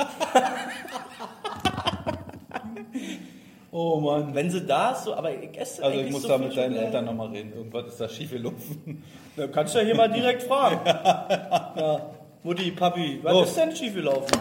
[3.71, 4.35] Oh Mann.
[4.35, 6.75] Wenn sie da ist, so, aber ich esse Also ich muss so da mit deinen.
[6.77, 7.53] Eltern nochmal reden.
[7.53, 9.03] Irgendwas ist da schief gelaufen.
[9.37, 10.81] Da kannst du ja hier mal direkt fragen.
[10.85, 12.11] ja.
[12.43, 13.43] Mutti, Papi, was Oh.
[13.45, 14.33] ist denn schief gelaufen?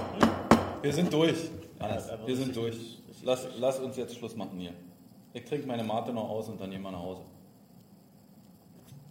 [0.82, 1.36] Wir sind durch.
[1.78, 2.10] Alles.
[2.26, 2.76] Wir sind durch.
[3.24, 4.72] Lass, lass uns jetzt Schluss machen hier.
[5.34, 7.22] Ich trinke meine Mate noch aus und dann gehen wir nach Hause.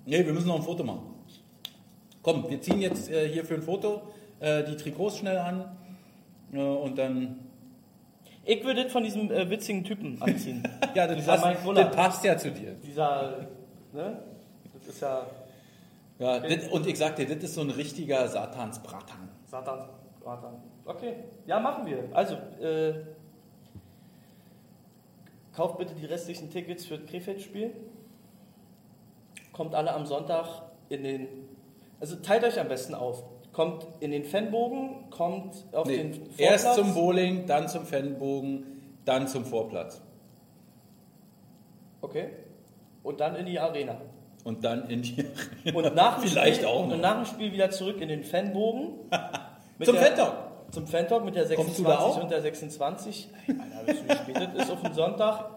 [0.07, 1.03] Nee, wir müssen noch ein Foto machen.
[2.23, 4.03] Komm, wir ziehen jetzt äh, hier für ein Foto
[4.41, 5.77] äh, die Trikots schnell an
[6.53, 7.46] äh, und dann.
[8.47, 10.63] Ich würde das von diesem äh, witzigen Typen anziehen.
[10.95, 11.45] Ja, das, passt,
[11.75, 12.73] das passt ja zu dir.
[12.75, 13.49] Dieser,
[13.93, 14.23] ne?
[14.73, 15.27] Das ist ja
[16.19, 19.29] Ja, das, und ich sag dir, das ist so ein richtiger Satansbratan.
[19.45, 19.85] Satans
[20.25, 20.55] Satan.
[20.85, 21.15] Okay,
[21.47, 22.09] ja, machen wir.
[22.13, 22.95] Also, äh,
[25.55, 27.73] kauft bitte die restlichen Tickets für das Krefeld-Spiel.
[29.53, 31.29] Kommt alle am Sonntag in den.
[32.01, 33.25] Also teilt euch am besten auf.
[33.57, 36.39] Kommt in den Fanbogen, kommt auf Nee, den Vorplatz.
[36.39, 38.67] erst zum Bowling, dann zum Fanbogen,
[39.07, 40.03] dann zum Vorplatz.
[42.03, 42.29] Okay.
[43.03, 43.97] Und dann in die Arena.
[44.45, 45.25] Und dann in die.
[45.73, 46.99] Und nach dem Vielleicht Spiel, auch Und noch.
[46.99, 48.91] nach dem Spiel wieder zurück in den Fanbogen.
[49.83, 50.35] Zum Fan-Talk.
[50.71, 52.23] Zum Fan-Talk mit der Kommst du 26 da auch?
[52.23, 53.29] und der 26.
[53.49, 55.51] Alter, wisst ihr, wie spät das ist auf dem Sonntag?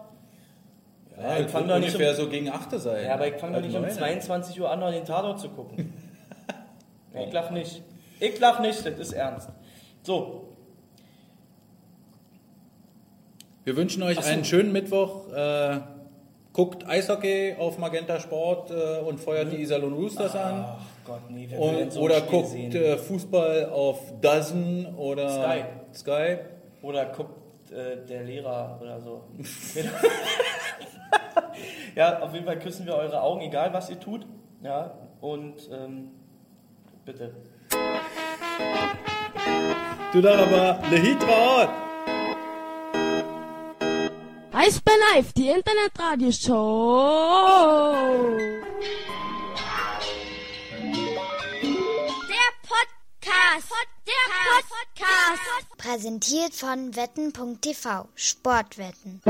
[1.20, 3.04] Ja, ich ich fang fang doch nicht ungefähr um- so gegen 8 sein.
[3.04, 3.90] Ja, aber ich fange doch nicht um neun.
[3.90, 5.92] 22 Uhr an, noch den Tatort zu gucken.
[7.14, 7.82] ich lach nicht.
[8.20, 9.48] Ich lach nicht, das ist ernst.
[10.02, 10.46] So,
[13.64, 14.28] Wir wünschen euch so.
[14.28, 15.28] einen schönen Mittwoch.
[15.32, 15.80] Äh,
[16.52, 20.64] guckt Eishockey auf Magenta Sport äh, und feuert die Iserlohn Roosters an.
[20.66, 22.74] ach Gott, nee, Und, so oder guckt sehen?
[22.74, 25.64] äh, Fußball auf Dozen oder Sky.
[25.94, 26.38] Sky.
[26.82, 29.24] Oder guckt äh, der Lehrer oder so.
[31.94, 34.26] ja, auf jeden Fall küssen wir eure Augen, egal was ihr tut.
[34.62, 36.08] Ja, und ähm,
[37.04, 37.34] bitte.
[40.12, 41.68] Du da aber Lehitraut.
[44.52, 47.94] Eisbär Live, die Internetradioshow.
[52.28, 53.70] Der Podcast.
[54.06, 54.26] Der
[54.58, 55.78] Podcast.
[55.78, 59.20] Präsentiert von wetten.tv Sportwetten.